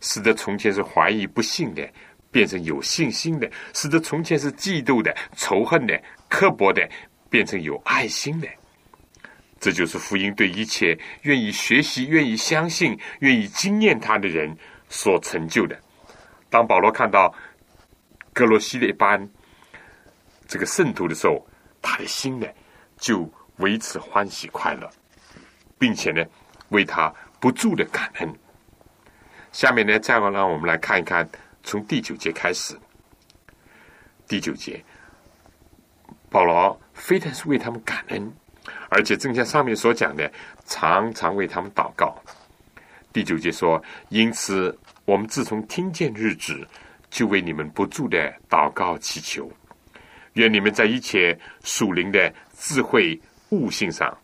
[0.00, 1.86] 使得从前是怀疑不信的，
[2.30, 6.88] 变成有信心的；使得从前是嫉妒的、仇恨的、刻薄的，
[7.32, 8.46] 变成有爱心的。
[9.58, 14.56] 这就是福音对一切愿意学习、愿意相信、愿意经验他的人
[14.88, 15.76] 所成就的。
[16.50, 17.34] 当保罗看到
[18.32, 19.28] 格罗西的一般
[20.46, 21.44] 这个圣徒的时候，
[21.80, 22.46] 他的心呢
[22.98, 24.88] 就为此欢喜快乐。
[25.78, 26.24] 并且呢，
[26.68, 28.32] 为他不住的感恩。
[29.50, 31.28] 下面呢，再让我们来看一看，
[31.64, 32.78] 从第九节开始。
[34.28, 34.80] 第九节，
[36.30, 38.32] 保罗非但是为他们感恩，
[38.88, 40.32] 而且正像上面所讲的，
[40.66, 42.16] 常常为他们祷告。
[43.12, 46.64] 第九节说：“因此，我们自从听见日子，
[47.10, 49.50] 就为你们不住的祷告祈求，
[50.34, 54.16] 愿你们在一切属灵的智慧悟性上。”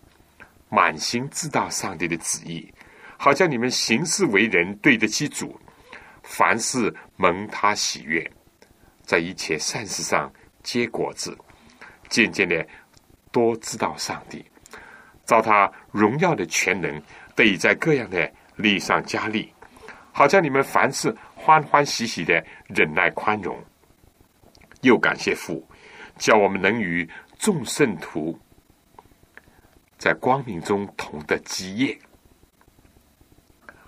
[0.70, 2.72] 满心知道上帝的旨意，
[3.16, 5.58] 好像你们行事为人对得起主，
[6.22, 8.30] 凡事蒙他喜悦，
[9.02, 11.36] 在一切善事上结果子，
[12.08, 12.66] 渐渐的
[13.30, 14.44] 多知道上帝，
[15.24, 17.02] 照他荣耀的全能，
[17.34, 19.52] 得以在各样的利上加力，
[20.12, 23.56] 好像你们凡事欢欢喜喜的忍耐宽容，
[24.80, 25.66] 又感谢父，
[26.16, 28.38] 叫我们能与众圣徒。
[29.98, 31.98] 在光明中同的基业，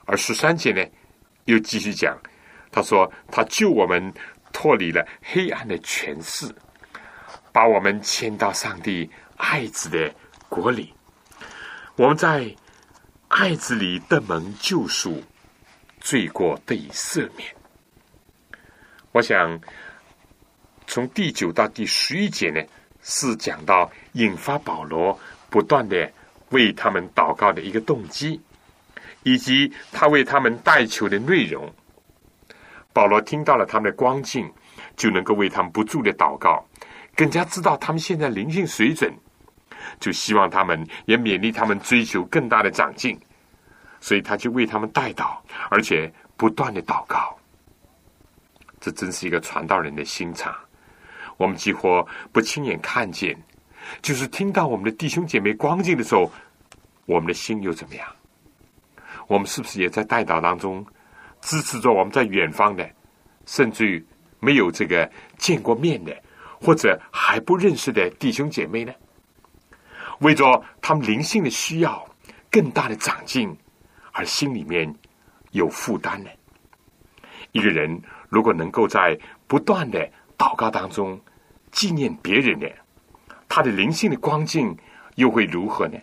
[0.07, 0.85] 而十三节呢，
[1.45, 2.19] 又继续讲，
[2.73, 4.13] 他说他救我们
[4.53, 6.53] 脱离了黑暗的权势，
[7.53, 10.13] 把我们迁到上帝爱子的
[10.49, 10.93] 国里，
[11.97, 12.55] 我们在
[13.29, 15.23] 爱子里得蒙救赎，
[16.01, 17.55] 罪过得以赦免。
[19.13, 19.61] 我想
[20.87, 22.63] 从第九到第十一节呢，
[23.03, 25.19] 是讲到引发保罗。
[25.53, 26.09] 不断的
[26.51, 28.41] 为他们祷告的一个动机，
[29.25, 31.69] 以及他为他们代求的内容。
[32.93, 34.49] 保罗听到了他们的光景，
[34.95, 36.65] 就能够为他们不住的祷告，
[37.21, 39.13] 更加知道他们现在灵性水准，
[40.01, 43.21] 就希望他们也勉励他们追求更大的长进，
[44.01, 45.37] 所以他就为他们代祷，
[45.69, 47.39] 而且不断的祷告。
[48.81, 50.51] 这真是一个传道人的心肠，
[51.37, 52.03] 我们几乎
[52.33, 53.39] 不亲眼看见。
[54.01, 56.33] 就是听到我们的弟兄姐妹光景的时候，
[57.05, 58.09] 我们的心又怎么样？
[59.27, 60.83] 我们是不是也在代祷当中
[61.43, 62.91] 支持着我们在远方的，
[63.45, 64.03] 甚至于
[64.39, 65.07] 没有这个
[65.37, 66.17] 见过面的，
[66.61, 68.93] 或者还不认识的弟兄姐妹呢？
[70.21, 72.07] 为着他们灵性的需要、
[72.51, 73.57] 更大的长进，
[74.13, 74.95] 而心里面
[75.53, 76.29] 有负担呢？
[77.53, 80.07] 一个人如果能够在不断的
[80.37, 81.19] 祷告当中
[81.73, 82.69] 纪念别人呢，
[83.49, 84.77] 他的灵性的光景
[85.15, 85.99] 又会如何呢？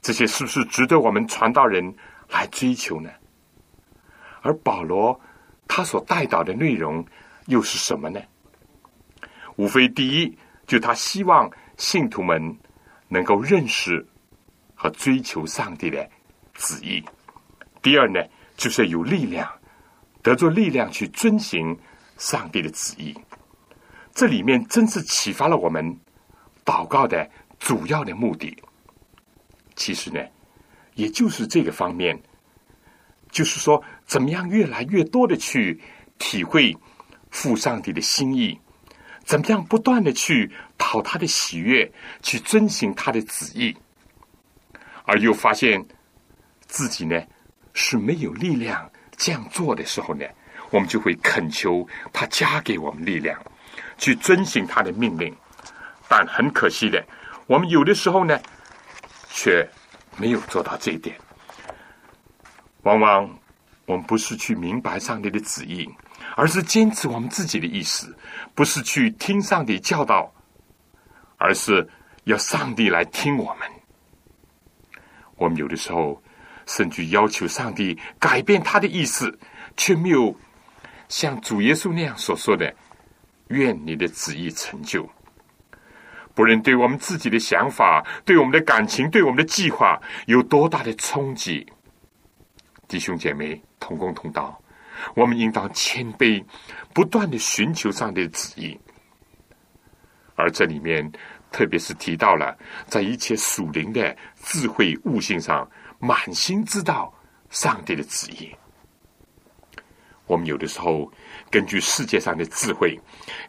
[0.00, 1.94] 这些是不是值得我们传道人
[2.30, 3.10] 来追求呢？
[4.40, 5.20] 而保罗
[5.66, 7.04] 他所带导的内容
[7.46, 8.18] 又是什么呢？
[9.58, 10.38] 无非第一，
[10.68, 12.56] 就他希望信徒们
[13.08, 14.06] 能够认识
[14.72, 16.08] 和追求上帝的
[16.54, 17.02] 旨意；
[17.82, 18.24] 第二呢，
[18.56, 19.50] 就是有力量
[20.22, 21.76] 得着力量去遵行
[22.18, 23.12] 上帝的旨意。
[24.14, 25.98] 这里面真是启发了我们
[26.64, 27.28] 祷告的
[27.58, 28.56] 主要的目的。
[29.74, 30.24] 其实呢，
[30.94, 32.16] 也就是这个方面，
[33.32, 35.80] 就是说，怎么样越来越多的去
[36.16, 36.76] 体会
[37.30, 38.56] 父上帝的心意，
[39.28, 43.76] 怎么样不断的去讨他的喜悦，去遵行他的旨意，
[45.04, 45.86] 而又发现
[46.66, 47.22] 自己呢
[47.74, 50.24] 是没有力量这样做的时候呢，
[50.70, 53.38] 我们就会恳求他加给我们力量，
[53.98, 55.36] 去遵行他的命令。
[56.08, 57.04] 但很可惜的，
[57.46, 58.40] 我们有的时候呢。
[59.30, 59.64] 却
[60.16, 61.14] 没有做到这一点。
[62.82, 63.38] 往往
[63.86, 65.88] 我们不是去明白上帝的旨意，
[66.36, 68.06] 而是坚持我们自己的意思；
[68.54, 70.32] 不是去听上帝教导，
[71.36, 71.88] 而是
[72.24, 73.68] 要上帝来听我们。
[75.36, 76.22] 我们有的时候
[76.66, 79.38] 甚至要求上帝改变他的意思，
[79.76, 80.34] 却没有
[81.08, 82.74] 像主耶稣那样所说的
[83.48, 85.08] ：“愿你的旨意成就。”
[86.34, 91.66] 不论对我们自己的想法、对我们的感情、对我们的计划有多大的冲击，
[92.86, 94.56] 弟兄姐妹同工同道，
[95.14, 96.44] 我们应当谦卑，
[96.92, 98.78] 不断的寻求上帝的旨意。
[100.34, 101.10] 而这里面，
[101.50, 105.68] 特别是提到了在一切属灵的智慧悟性上，
[105.98, 107.12] 满心知道
[107.50, 108.54] 上帝的旨意。
[110.26, 111.10] 我们有的时候。
[111.50, 113.00] 根据世界上的智慧，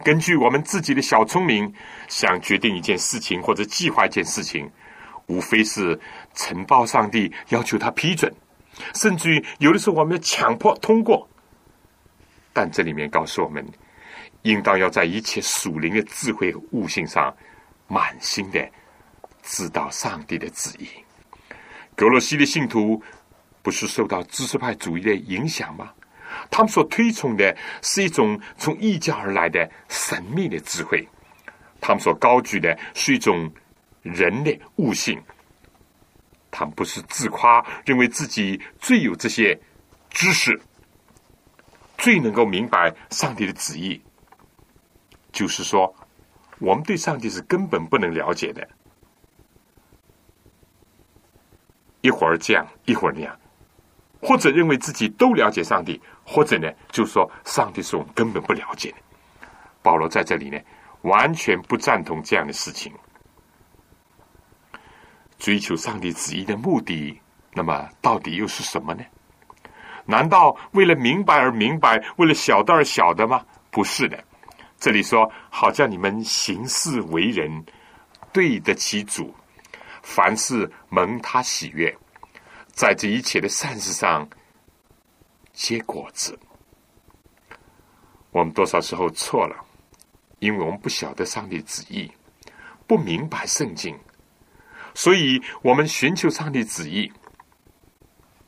[0.06, 1.74] 根据我们自己的小聪明，
[2.08, 4.72] 想决定一件事情或者计划一件事情，
[5.28, 6.00] 无非是
[6.34, 8.34] 呈报上帝，要求他批准，
[8.95, 11.28] 甚至于有的时候我们要强迫通过。
[12.54, 13.66] 但这里面告诉我们，
[14.41, 17.36] 应当要在一切属灵的智慧和悟性上，
[17.88, 18.70] 满心的
[19.43, 20.88] 知道上帝的旨意。
[21.95, 23.02] 格罗西的信徒
[23.62, 25.91] 不是受到知识派主义的影响吗？
[26.52, 31.08] 他们所推崇的是一种从异教而来的神秘的智慧，
[31.82, 33.52] 他们所高举的是一种
[34.02, 35.22] 人的悟性。
[36.52, 39.60] 他们不是自夸，认为自己最有这些
[40.10, 40.60] 知识，
[42.00, 44.02] 最能够明白上帝的旨意。
[45.32, 45.93] 就是说，
[46.58, 48.68] 我们对上帝是根本不能了解的，
[52.02, 53.39] 一会儿这样，一会儿那样。
[54.22, 58.97] 或者认为自己都了解上帝，或者呢，就说上帝是我们根本不了解的。
[59.82, 60.60] 保罗在这里呢，
[61.04, 62.91] 完全不赞同这样的事情。
[65.38, 67.22] 追求上帝旨意的目的，
[67.54, 69.04] 那么到底又是什么呢？
[70.10, 73.45] 难道为了明白而明白，为了晓得而晓得吗？
[73.70, 74.22] 不是的。
[74.80, 77.64] 这里说，好叫你们行事为人
[78.34, 79.32] 对得起主，
[80.01, 81.95] 凡事蒙他喜悦。
[82.72, 84.28] 在这一切的善事上
[85.53, 86.39] 结果子，
[88.32, 89.55] 我们多少时候错了，
[90.39, 92.12] 因为我们不晓得上帝旨意，
[92.88, 93.95] 不明白圣经，
[94.95, 97.12] 所以我们寻求上帝旨意，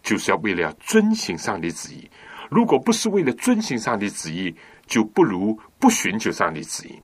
[0.01, 2.09] 就是要为了要遵行上帝旨意。
[2.49, 4.53] 如果不是为了遵行上帝旨意，
[4.85, 7.01] 就不如不寻求上帝旨意。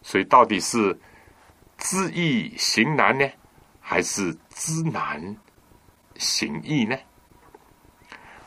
[0.00, 0.96] 所以，到底是
[1.76, 3.28] 知易行难呢，
[3.80, 5.36] 还是知难？
[6.14, 6.96] 行易呢？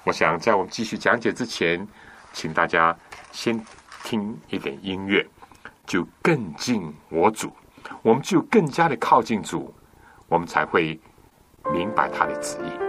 [0.06, 1.86] 我想在我们继续讲解之前，
[2.32, 2.98] 请大家
[3.34, 3.62] 先
[4.06, 5.28] 听一点音乐，
[5.86, 7.54] 就更近我主，
[8.02, 9.76] 我们就更加的靠近主，
[10.30, 10.98] 我们才会
[11.74, 12.89] 明白他的旨意。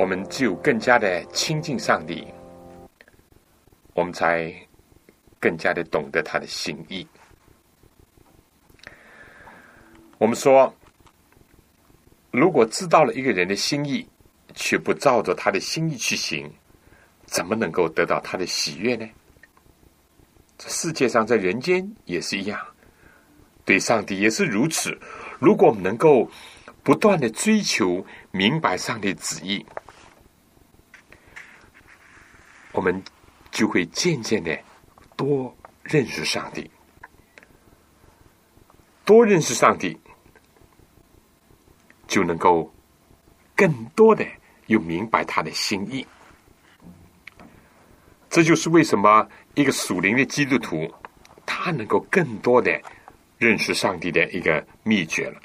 [0.00, 2.26] 我们就更加的亲近上帝，
[3.92, 4.50] 我们才
[5.38, 7.06] 更加的懂得他的心意。
[10.16, 10.74] 我们说，
[12.30, 14.08] 如果知道了一个人的心意，
[14.54, 16.50] 却不照着他的心意去行，
[17.26, 19.06] 怎么能够得到他的喜悦呢？
[20.56, 22.58] 这世界上，在人间也是一样，
[23.66, 24.98] 对上帝也是如此。
[25.38, 26.26] 如果我们能够
[26.82, 29.62] 不断的追求明白上帝旨意，
[32.72, 33.02] 我们
[33.50, 34.58] 就会渐渐的
[35.16, 36.70] 多认识上帝，
[39.04, 39.98] 多认识上帝，
[42.06, 42.72] 就能够
[43.56, 44.26] 更多的
[44.66, 46.06] 又明白他的心意。
[48.28, 49.28] 这就是为什么。
[49.56, 50.88] 一个属灵的基督徒，
[51.44, 52.80] 他能够更多的
[53.36, 55.40] 认识上帝的一个秘诀了。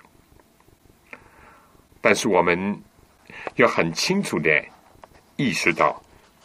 [2.01, 2.79] 但是我们
[3.55, 4.63] 要很清楚的
[5.37, 5.99] 意识到，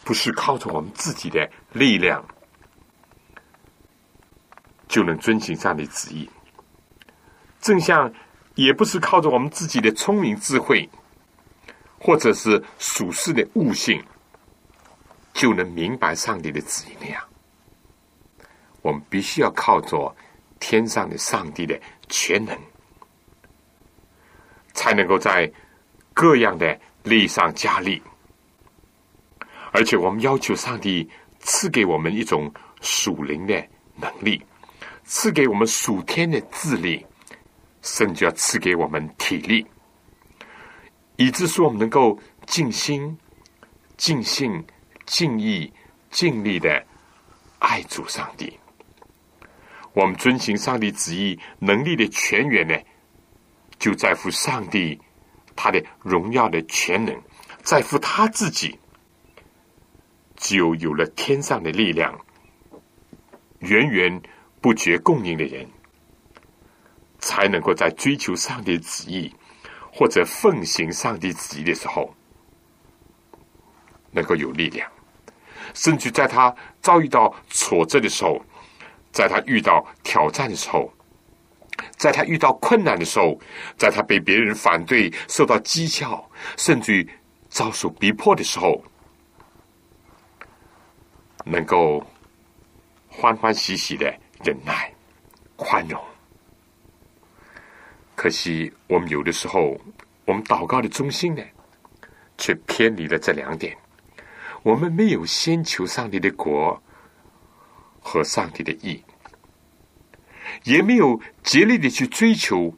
[0.04, 2.24] 不是靠着我们自己的力量
[4.88, 6.28] 就能遵行上帝旨意，
[7.60, 8.12] 正像
[8.54, 10.88] 也不是靠着我们自己的聪明智慧，
[11.98, 14.02] 或者是属世的悟性，
[15.32, 17.22] 就能明白上帝的旨意那样。
[18.82, 20.14] 我们必须要靠着
[20.58, 21.78] 天上的上帝的
[22.08, 22.58] 全能，
[24.72, 25.50] 才能够在
[26.12, 28.02] 各样的力上加力。
[29.72, 31.08] 而且，我们要求上帝
[31.38, 33.64] 赐给我们一种属灵的
[33.94, 34.42] 能力，
[35.04, 37.06] 赐给我们属天的智力，
[37.80, 39.64] 甚至要赐给我们体力，
[41.16, 43.16] 以致说我们能够尽心、
[43.96, 44.64] 尽性、
[45.06, 45.72] 尽意、
[46.10, 46.84] 尽力的
[47.60, 48.58] 爱主上帝。
[49.92, 52.74] 我们遵行上帝旨意能力的泉源呢，
[53.78, 55.00] 就在乎上帝
[55.54, 57.16] 他的荣耀的全能，
[57.62, 58.76] 在乎他自己。
[60.40, 62.18] 只有有了天上的力量，
[63.58, 64.22] 源源
[64.58, 65.68] 不绝供应的人，
[67.18, 69.30] 才能够在追求上帝旨意
[69.92, 72.14] 或者奉行上帝旨意的时候，
[74.10, 74.90] 能够有力量，
[75.74, 78.42] 甚至在他遭遇到挫折的时候。
[79.12, 80.88] 在他遇到挑战的时候，
[81.96, 83.36] 在他遇到困难的时候，
[83.76, 87.06] 在他被别人反对、受到讥笑，甚至
[87.48, 88.80] 遭受逼迫的时候，
[91.50, 92.06] 能够
[93.08, 94.06] 欢欢喜喜的
[94.44, 94.92] 忍耐、
[95.56, 96.00] 宽容。
[98.14, 99.78] 可惜，我们有的时候，
[100.24, 101.42] 我们祷告的中心呢，
[102.38, 103.76] 却偏离了这两点。
[104.62, 106.80] 我们没有先求上帝的国。
[108.02, 109.04] 和上帝的意，
[110.64, 112.74] 也没有竭力的去追求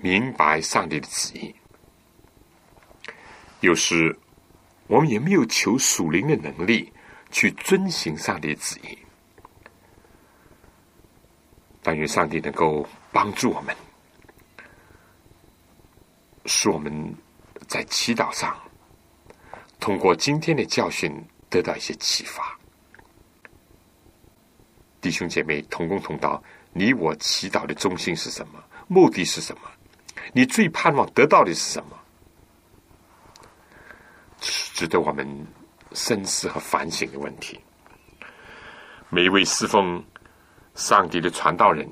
[0.00, 1.54] 明白上帝的旨意。
[3.60, 4.18] 有时，
[4.86, 6.90] 我们也没有求属灵的能力
[7.32, 8.96] 去遵行上帝的旨意。
[11.82, 13.74] 但愿上帝能够帮助我们，
[16.46, 17.12] 使我们
[17.66, 18.56] 在祈祷上，
[19.80, 21.12] 通过今天的教训
[21.50, 22.56] 得到一些启发。
[25.00, 26.40] 弟兄姐妹同工同道，
[26.72, 28.62] 你我祈祷的中心是什么？
[28.86, 29.62] 目的是什么？
[30.32, 31.98] 你最盼望得到的是什么？
[34.38, 35.46] 值得我们
[35.94, 37.58] 深思和反省的问题。
[39.08, 40.02] 每一位侍奉
[40.74, 41.88] 上帝的传道人，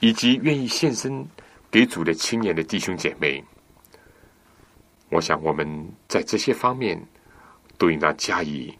[0.00, 1.26] 以及愿意献身
[1.70, 3.42] 给主的青年的弟兄姐妹，
[5.08, 7.00] 我想我们在这些方面
[7.78, 8.76] 都应当加以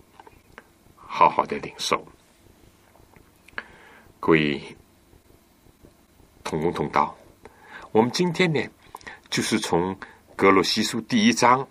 [0.97, 2.07] 好好的领受。
[4.21, 4.61] 各位
[6.45, 7.17] 同工同道，
[7.91, 8.61] 我们今天呢，
[9.31, 9.99] 就是从
[10.37, 11.67] 格罗西书第一章，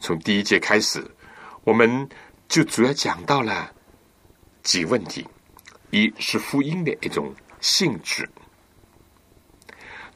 [0.00, 1.08] 从第一节开始，
[1.62, 2.08] 我们
[2.48, 3.70] 就主要讲到了
[4.62, 5.24] 几问题：
[5.90, 8.28] 一是福音的一种性质，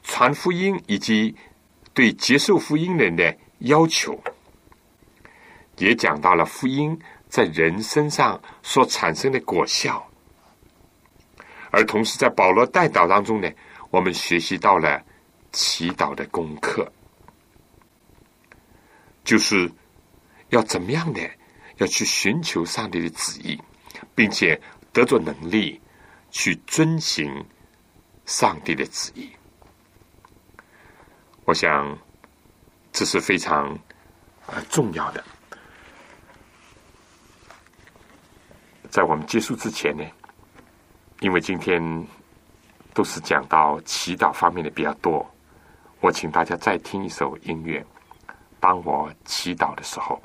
[0.02, 1.36] 传福音以及
[1.92, 4.18] 对接受福音人的要求，
[5.76, 6.98] 也讲到了福音。
[7.26, 10.08] 在人身上所产生的果效，
[11.72, 13.50] 而同时在保罗带导当中呢，
[13.90, 15.02] 我们学习到了
[15.50, 16.88] 祈祷的功课，
[19.24, 19.70] 就是
[20.50, 21.20] 要怎么样的
[21.78, 23.60] 要去寻求上帝的旨意，
[24.14, 24.60] 并且
[24.92, 25.80] 得着能力
[26.30, 27.44] 去遵行
[28.26, 29.30] 上帝的旨意。
[31.44, 31.98] 我想
[32.92, 33.76] 这是非常
[34.46, 35.24] 呃重要的。
[38.90, 40.04] 在我们结束之前呢，
[41.20, 41.82] 因为今天
[42.92, 45.28] 都是讲到祈祷方面的比较多，
[46.00, 47.84] 我请大家再听一首音乐，
[48.64, 50.18] 当我祈祷的时候。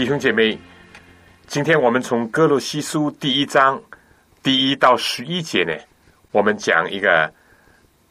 [0.00, 0.58] 弟兄姐妹，
[1.46, 3.78] 今天我们从哥罗西书第一章
[4.42, 5.74] 第一到十一节呢，
[6.30, 7.30] 我们讲一个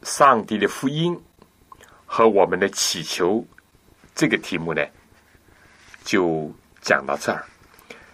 [0.04, 1.20] 上帝的福音
[2.06, 3.44] 和我们的祈求
[4.14, 4.86] 这个题目呢，
[6.04, 6.48] 就
[6.80, 7.44] 讲到这儿。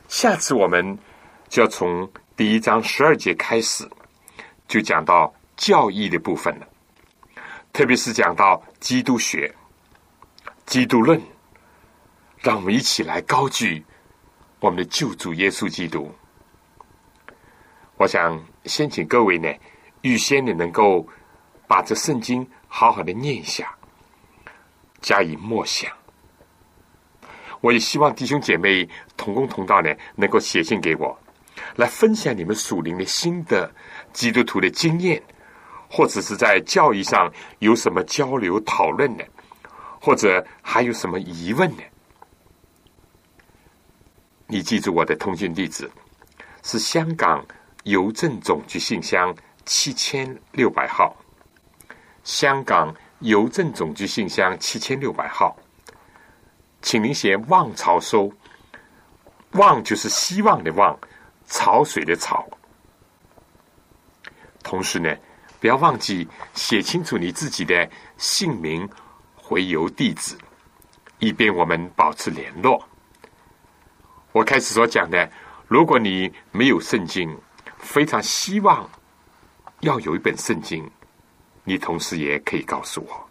[0.09, 0.99] 下次我们
[1.51, 3.87] 就要从第一章十二节开始，
[4.67, 6.67] 就讲到教义的部分了，
[7.75, 9.55] 特别是讲到基督学、
[10.65, 11.21] 基督论。
[12.47, 13.85] 让我们一起来高举
[14.61, 16.09] 我们的救主耶稣基督。
[17.97, 19.53] 我想先请各位呢，
[20.03, 21.05] 预先的能够
[21.67, 23.77] 把这圣经好好的念一下，
[25.01, 25.91] 加以默想。
[27.61, 31.19] 我也希望弟兄姐妹同工同道呢，能够写信给我，
[31.75, 33.69] 来分享你们属灵的心得、
[34.13, 35.21] 基督徒的经验，
[35.91, 37.29] 或者是在教义上
[37.59, 39.27] 有什么交流讨论的，
[40.01, 41.83] 或者还有什么疑问呢？
[44.49, 45.91] 你记住我的通讯地址
[46.63, 47.45] 是香港
[47.85, 49.35] 邮政总局信箱
[49.65, 51.17] 七千六百号。
[52.23, 55.57] 香港邮政总局信箱七千六百号，
[56.83, 58.33] 请您写“望潮收
[59.55, 60.99] ”，“望”就是希望的“望”，
[61.47, 62.49] 潮水的“潮”。
[64.63, 65.17] 同时呢，
[65.61, 68.89] 不要忘记写清楚你自己的姓名、
[69.35, 70.37] 回邮地址，
[71.21, 72.85] 以便我们保持联络。
[74.37, 75.33] 我开始所讲的，
[75.67, 77.35] 如果你没有圣经，
[77.79, 78.87] 非常希望
[79.81, 80.87] 要有一本圣经，
[81.65, 83.31] 你同时也可以告诉我，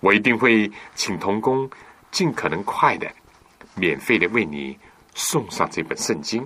[0.00, 1.70] 我一定会请童工
[2.10, 3.08] 尽可能快的、
[3.76, 4.76] 免费的为你
[5.14, 6.44] 送上这本圣经。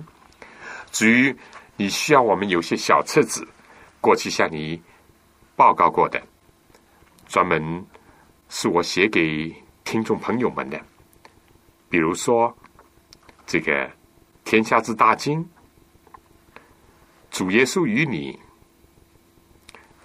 [0.91, 1.35] 至于
[1.75, 3.43] 你需要我们有些小册子，
[3.99, 4.79] 过去向你
[5.55, 6.21] 报告过的，
[7.25, 7.83] 专门
[8.49, 9.51] 是我写给
[9.83, 10.79] 听众朋友们的，
[11.89, 12.55] 比如说。
[13.53, 13.87] 这个
[14.43, 15.47] 天下之大经，
[17.29, 18.39] 主耶稣与你，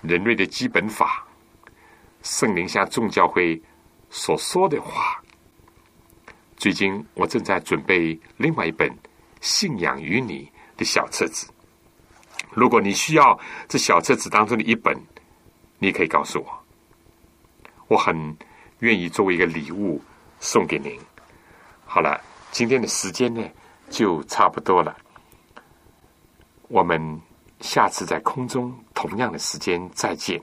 [0.02, 1.26] 人类的基本法，
[2.22, 3.58] 圣灵向众教会
[4.10, 5.24] 所说的话。
[6.58, 8.86] 最近我正在准备另外一本
[9.40, 10.44] 《信仰与你》
[10.78, 11.50] 的小册子。
[12.50, 14.94] 如果你需要这小册子当中的一本，
[15.78, 16.64] 你可以告诉我，
[17.86, 18.36] 我很
[18.80, 20.02] 愿意作为一个礼物
[20.38, 21.00] 送给您。
[21.86, 23.42] 好了，今天的时间呢
[23.90, 24.96] 就差不多了，
[26.68, 27.20] 我们
[27.60, 30.40] 下次在空中同样的时间再见。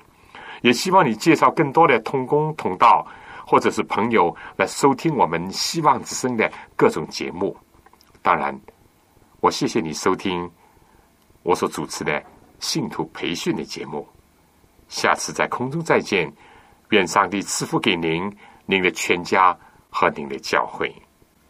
[0.62, 3.06] 也希望你介绍更多的同工同道。
[3.47, 7.56] 或者是朋友来收听我们希望之声的各种节目，
[8.24, 8.60] 当然，
[9.39, 10.49] 我谢谢你收听
[11.43, 12.24] 我所主持的
[12.60, 14.08] 信徒培训的节目。
[14.88, 16.34] 下次在空中再见，
[16.89, 18.36] 愿上帝赐福给您、
[18.66, 19.56] 您的全家
[19.91, 21.05] 和您的教会。